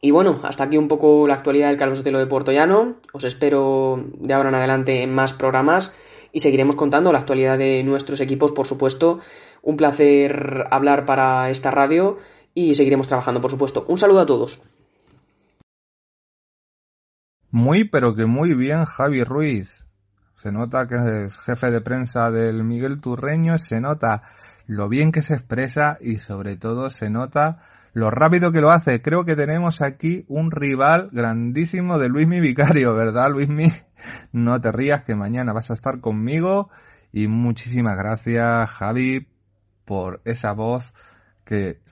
Y 0.00 0.10
bueno, 0.10 0.40
hasta 0.42 0.64
aquí 0.64 0.76
un 0.76 0.88
poco 0.88 1.28
la 1.28 1.34
actualidad 1.34 1.68
del 1.68 1.76
Calvo 1.76 1.94
Sotelo 1.94 2.18
de 2.18 2.26
Puerto 2.26 2.50
Llano. 2.50 2.96
Os 3.12 3.22
espero 3.22 4.02
de 4.16 4.34
ahora 4.34 4.48
en 4.48 4.56
adelante 4.56 5.02
en 5.02 5.14
más 5.14 5.32
programas 5.32 5.96
y 6.32 6.40
seguiremos 6.40 6.74
contando 6.74 7.12
la 7.12 7.20
actualidad 7.20 7.56
de 7.56 7.84
nuestros 7.84 8.20
equipos, 8.20 8.50
por 8.50 8.66
supuesto. 8.66 9.20
Un 9.62 9.76
placer 9.76 10.64
hablar 10.72 11.06
para 11.06 11.50
esta 11.50 11.70
radio 11.70 12.18
y 12.52 12.74
seguiremos 12.74 13.06
trabajando, 13.06 13.40
por 13.40 13.52
supuesto. 13.52 13.84
Un 13.86 13.96
saludo 13.96 14.20
a 14.20 14.26
todos. 14.26 14.60
Muy, 17.52 17.84
pero 17.84 18.14
que 18.14 18.24
muy 18.24 18.54
bien, 18.54 18.86
Javi 18.86 19.24
Ruiz. 19.24 19.86
Se 20.42 20.50
nota 20.50 20.86
que 20.86 21.26
es 21.26 21.38
jefe 21.40 21.70
de 21.70 21.82
prensa 21.82 22.30
del 22.30 22.64
Miguel 22.64 23.00
Turreño, 23.00 23.58
se 23.58 23.78
nota 23.78 24.22
lo 24.66 24.88
bien 24.88 25.12
que 25.12 25.20
se 25.20 25.34
expresa 25.34 25.98
y 26.00 26.16
sobre 26.16 26.56
todo 26.56 26.88
se 26.88 27.10
nota 27.10 27.62
lo 27.92 28.10
rápido 28.10 28.52
que 28.52 28.62
lo 28.62 28.70
hace. 28.70 29.02
Creo 29.02 29.26
que 29.26 29.36
tenemos 29.36 29.82
aquí 29.82 30.24
un 30.28 30.50
rival 30.50 31.10
grandísimo 31.12 31.98
de 31.98 32.08
Luismi 32.08 32.40
Vicario, 32.40 32.94
¿verdad, 32.94 33.30
Luismi? 33.30 33.70
No 34.32 34.58
te 34.60 34.72
rías 34.72 35.04
que 35.04 35.14
mañana 35.14 35.52
vas 35.52 35.70
a 35.70 35.74
estar 35.74 36.00
conmigo 36.00 36.70
y 37.12 37.28
muchísimas 37.28 37.98
gracias, 37.98 38.70
Javi, 38.70 39.28
por 39.84 40.22
esa 40.24 40.52
voz 40.52 40.94
que 41.44 41.82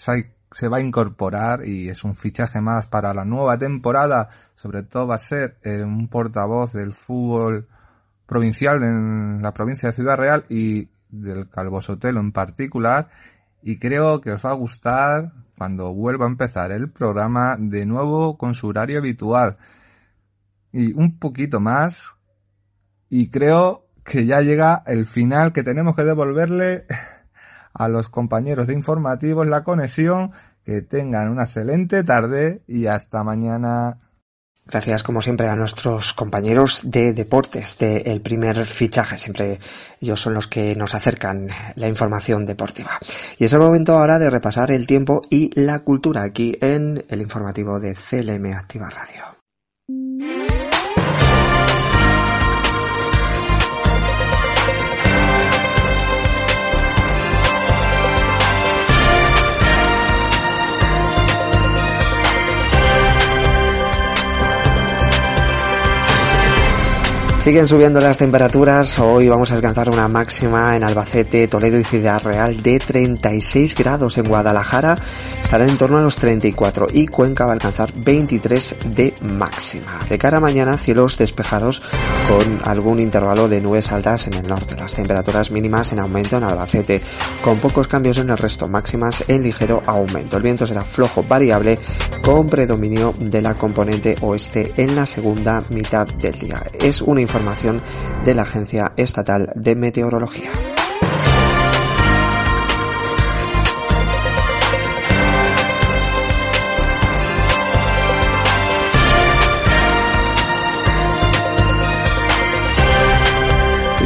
se 0.52 0.68
va 0.68 0.78
a 0.78 0.82
incorporar 0.82 1.66
y 1.66 1.88
es 1.88 2.02
un 2.04 2.16
fichaje 2.16 2.60
más 2.60 2.86
para 2.86 3.14
la 3.14 3.24
nueva 3.24 3.56
temporada. 3.58 4.28
Sobre 4.54 4.82
todo 4.82 5.06
va 5.06 5.14
a 5.16 5.18
ser 5.18 5.58
eh, 5.62 5.82
un 5.82 6.08
portavoz 6.08 6.72
del 6.72 6.92
fútbol 6.92 7.68
provincial 8.26 8.82
en 8.82 9.42
la 9.42 9.52
provincia 9.52 9.88
de 9.88 9.94
Ciudad 9.94 10.16
Real 10.16 10.42
y 10.48 10.88
del 11.08 11.48
Calvo 11.48 11.80
Sotelo 11.80 12.20
en 12.20 12.32
particular. 12.32 13.08
Y 13.62 13.78
creo 13.78 14.20
que 14.20 14.32
os 14.32 14.44
va 14.44 14.50
a 14.50 14.54
gustar 14.54 15.32
cuando 15.56 15.92
vuelva 15.92 16.26
a 16.26 16.30
empezar 16.30 16.72
el 16.72 16.90
programa 16.90 17.56
de 17.58 17.86
nuevo 17.86 18.36
con 18.36 18.54
su 18.54 18.68
horario 18.68 18.98
habitual. 18.98 19.56
Y 20.72 20.92
un 20.94 21.18
poquito 21.18 21.60
más. 21.60 22.14
Y 23.08 23.30
creo 23.30 23.86
que 24.04 24.26
ya 24.26 24.40
llega 24.40 24.82
el 24.86 25.06
final 25.06 25.52
que 25.52 25.62
tenemos 25.62 25.94
que 25.94 26.04
devolverle 26.04 26.86
a 27.72 27.88
los 27.88 28.08
compañeros 28.08 28.66
de 28.66 28.74
informativos 28.74 29.46
la 29.46 29.64
conexión, 29.64 30.32
que 30.64 30.82
tengan 30.82 31.28
una 31.30 31.44
excelente 31.44 32.04
tarde 32.04 32.62
y 32.66 32.86
hasta 32.86 33.24
mañana. 33.24 33.98
Gracias, 34.66 35.02
como 35.02 35.20
siempre, 35.20 35.48
a 35.48 35.56
nuestros 35.56 36.12
compañeros 36.12 36.82
de 36.84 37.12
deportes 37.12 37.76
del 37.78 38.06
el 38.06 38.20
primer 38.20 38.64
fichaje. 38.64 39.18
Siempre 39.18 39.58
ellos 40.00 40.20
son 40.20 40.34
los 40.34 40.46
que 40.46 40.76
nos 40.76 40.94
acercan 40.94 41.48
la 41.74 41.88
información 41.88 42.44
deportiva. 42.44 42.98
Y 43.38 43.46
es 43.46 43.52
el 43.52 43.58
momento 43.58 43.98
ahora 43.98 44.18
de 44.20 44.30
repasar 44.30 44.70
el 44.70 44.86
tiempo 44.86 45.22
y 45.28 45.50
la 45.60 45.80
cultura 45.80 46.22
aquí 46.22 46.56
en 46.60 47.04
el 47.08 47.20
informativo 47.20 47.80
de 47.80 47.94
CLM 47.94 48.52
Activa 48.52 48.88
Radio. 48.90 49.39
Siguen 67.40 67.66
subiendo 67.66 68.02
las 68.02 68.18
temperaturas. 68.18 68.98
Hoy 68.98 69.26
vamos 69.26 69.50
a 69.50 69.54
alcanzar 69.54 69.88
una 69.88 70.08
máxima 70.08 70.76
en 70.76 70.84
Albacete, 70.84 71.48
Toledo 71.48 71.78
y 71.78 71.84
Ciudad 71.84 72.22
Real 72.22 72.62
de 72.62 72.78
36 72.78 73.74
grados. 73.76 74.18
En 74.18 74.28
Guadalajara 74.28 74.98
estará 75.42 75.66
en 75.66 75.78
torno 75.78 75.96
a 75.96 76.02
los 76.02 76.16
34 76.16 76.88
y 76.92 77.06
Cuenca 77.06 77.46
va 77.46 77.52
a 77.52 77.54
alcanzar 77.54 77.94
23 77.94 78.76
de 78.94 79.14
máxima. 79.22 80.00
De 80.06 80.18
cara 80.18 80.36
a 80.36 80.40
mañana, 80.40 80.76
cielos 80.76 81.16
despejados 81.16 81.82
con 82.28 82.60
algún 82.62 83.00
intervalo 83.00 83.48
de 83.48 83.62
nubes 83.62 83.90
altas 83.90 84.26
en 84.26 84.34
el 84.34 84.46
norte. 84.46 84.76
Las 84.76 84.92
temperaturas 84.92 85.50
mínimas 85.50 85.92
en 85.92 86.00
aumento 86.00 86.36
en 86.36 86.44
Albacete, 86.44 87.00
con 87.42 87.58
pocos 87.58 87.88
cambios 87.88 88.18
en 88.18 88.28
el 88.28 88.36
resto, 88.36 88.68
máximas 88.68 89.24
en 89.28 89.42
ligero 89.42 89.82
aumento. 89.86 90.36
El 90.36 90.42
viento 90.42 90.66
será 90.66 90.82
flojo 90.82 91.22
variable 91.22 91.78
con 92.22 92.46
predominio 92.46 93.14
de 93.18 93.40
la 93.40 93.54
componente 93.54 94.14
oeste 94.20 94.74
en 94.76 94.94
la 94.94 95.06
segunda 95.06 95.64
mitad 95.70 96.06
del 96.06 96.38
día. 96.38 96.62
Es 96.78 97.00
una 97.00 97.22
información 97.30 97.80
de 98.24 98.34
la 98.34 98.42
Agencia 98.42 98.92
Estatal 98.96 99.52
de 99.54 99.76
Meteorología. 99.76 100.50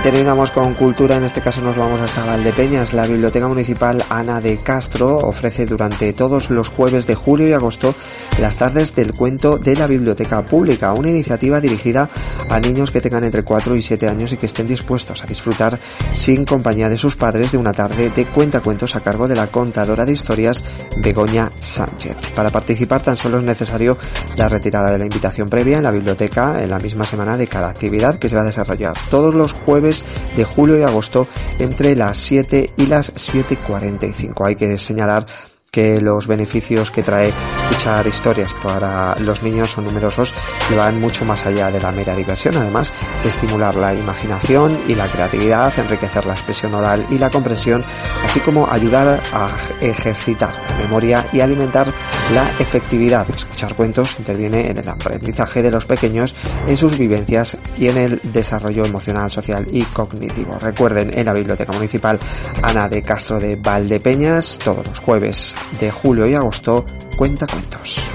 Terminamos 0.05 0.51
con 0.51 0.75
cultura, 0.75 1.17
en 1.17 1.25
este 1.25 1.41
caso 1.41 1.63
nos 1.63 1.79
vamos 1.79 1.99
hasta 1.99 2.27
Valdepeñas. 2.27 2.93
La 2.93 3.07
Biblioteca 3.07 3.49
Municipal 3.49 4.05
Ana 4.11 4.39
de 4.39 4.59
Castro 4.59 5.17
ofrece 5.17 5.65
durante 5.65 6.13
todos 6.13 6.51
los 6.51 6.69
jueves 6.69 7.07
de 7.07 7.15
julio 7.15 7.49
y 7.49 7.55
agosto 7.55 7.95
las 8.39 8.59
tardes 8.59 8.95
del 8.95 9.15
cuento 9.15 9.57
de 9.57 9.75
la 9.75 9.87
Biblioteca 9.87 10.45
Pública, 10.45 10.93
una 10.93 11.09
iniciativa 11.09 11.59
dirigida 11.59 12.11
a 12.51 12.61
niños 12.61 12.91
que 12.91 13.01
tengan 13.01 13.25
entre 13.25 13.45
4 13.45 13.77
y 13.77 13.81
7 13.81 14.07
años 14.07 14.31
y 14.33 14.37
que 14.37 14.45
estén 14.45 14.67
dispuestos 14.67 15.25
a 15.25 15.27
disfrutar 15.27 15.81
sin 16.13 16.45
compañía 16.45 16.91
de 16.91 16.99
sus 16.99 17.17
padres 17.17 17.53
de 17.53 17.57
una 17.57 17.73
tarde 17.73 18.11
de 18.11 18.27
cuentacuentos 18.27 18.97
a 18.97 19.01
cargo 19.01 19.27
de 19.27 19.37
la 19.37 19.47
contadora 19.47 20.05
de 20.05 20.13
historias 20.13 20.63
Begoña 20.99 21.51
Sánchez. 21.61 22.17
Para 22.35 22.51
participar 22.51 23.01
tan 23.01 23.17
solo 23.17 23.39
es 23.39 23.45
necesario 23.45 23.97
la 24.37 24.51
retirada 24.51 24.93
de 24.93 24.99
la 24.99 25.05
invitación 25.05 25.49
previa 25.49 25.79
en 25.79 25.85
la 25.85 25.93
biblioteca 25.93 26.63
en 26.63 26.69
la 26.69 26.79
misma 26.79 27.07
semana 27.07 27.39
de 27.39 27.47
cada 27.47 27.71
actividad 27.71 28.19
que 28.19 28.29
se 28.29 28.37
va 28.37 28.43
a 28.43 28.47
desarrollar 28.47 28.95
todos 29.09 29.35
los 29.35 29.55
jueves 29.55 29.94
de 30.37 30.45
julio 30.45 30.79
y 30.79 30.83
agosto 30.83 31.29
entre 31.59 31.95
las 31.95 32.19
7 32.19 32.71
y 32.77 32.87
las 32.87 33.15
7.45. 33.15 34.47
Hay 34.47 34.57
que 34.57 34.79
señalar 34.79 35.27
que 35.75 36.01
los 36.01 36.29
beneficios 36.29 36.93
que 36.93 37.03
trae 37.03 37.33
escuchar 37.65 38.07
historias 38.07 38.55
para 38.63 39.17
los 39.17 39.43
niños 39.43 39.73
son 39.73 39.87
numerosos 39.87 40.33
y 40.71 40.75
van 40.75 41.01
mucho 41.01 41.25
más 41.25 41.47
allá 41.47 41.73
de 41.73 41.81
la 41.81 41.91
mera 41.91 42.15
diversión, 42.15 42.57
además 42.57 42.93
de 43.25 43.29
estimular 43.29 43.75
la 43.75 43.93
imaginación 43.93 44.79
y 44.87 44.95
la 44.95 45.09
creatividad, 45.09 45.77
enriquecer 45.77 46.27
la 46.27 46.35
expresión 46.35 46.75
oral 46.75 47.05
y 47.11 47.19
la 47.19 47.29
comprensión, 47.29 47.83
así 48.23 48.39
como 48.39 48.71
ayudar 48.71 49.21
a 49.33 49.49
ejercitar 49.81 50.55
la 50.69 50.77
memoria 50.77 51.27
y 51.33 51.41
alimentar 51.41 51.89
la 52.33 52.49
efectividad. 52.61 53.29
Escuchar 53.29 53.75
cuentos 53.75 54.17
interviene 54.21 54.71
en 54.71 54.79
el 54.79 54.89
aprendizaje 54.89 55.61
de 55.61 55.73
los 55.73 55.87
pequeños, 55.87 56.37
en 56.69 56.77
sus 56.77 56.97
vivencias 56.97 57.59
y 57.77 57.89
en 57.89 57.97
el 57.97 58.21
desarrollo 58.23 58.85
emocional, 58.85 59.29
social 59.33 59.67
y 59.73 59.83
cognitivo. 59.83 60.57
Recuerden, 60.61 61.19
en 61.19 61.27
la 61.27 61.33
Biblioteca 61.33 61.73
Municipal 61.73 62.21
Ana 62.63 62.89
de 62.89 63.03
Castro 63.03 63.41
de 63.41 63.57
Valdepeñas, 63.57 64.61
todos 64.63 64.87
los 64.87 65.01
jueves 65.01 65.57
de 65.79 65.91
julio 65.91 66.27
y 66.27 66.35
agosto, 66.35 66.85
cuenta 67.17 67.47
cuentos. 67.47 68.09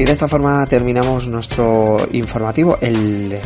Y 0.00 0.04
de 0.04 0.12
esta 0.12 0.28
forma 0.28 0.64
terminamos 0.64 1.28
nuestro 1.28 2.08
informativo, 2.12 2.78
el 2.80 3.38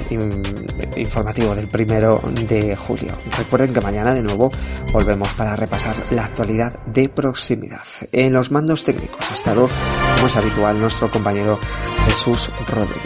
informativo 0.94 1.52
del 1.52 1.66
primero 1.66 2.20
de 2.48 2.76
julio. 2.76 3.18
Recuerden 3.36 3.72
que 3.72 3.80
mañana 3.80 4.14
de 4.14 4.22
nuevo 4.22 4.52
volvemos 4.92 5.32
para 5.34 5.56
repasar 5.56 5.96
la 6.10 6.26
actualidad 6.26 6.78
de 6.86 7.08
proximidad. 7.08 7.82
En 8.12 8.32
los 8.32 8.52
mandos 8.52 8.84
técnicos 8.84 9.28
ha 9.32 9.34
estado, 9.34 9.68
como 10.14 10.28
es 10.28 10.36
habitual, 10.36 10.78
nuestro 10.78 11.10
compañero 11.10 11.58
Jesús 12.06 12.52
Rodríguez. 12.68 13.02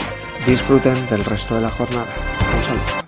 Disfruten 0.46 1.06
del 1.06 1.24
resto 1.24 1.54
de 1.54 1.62
la 1.62 1.70
jornada. 1.70 2.14
Un 2.54 2.62
saludo. 2.62 3.07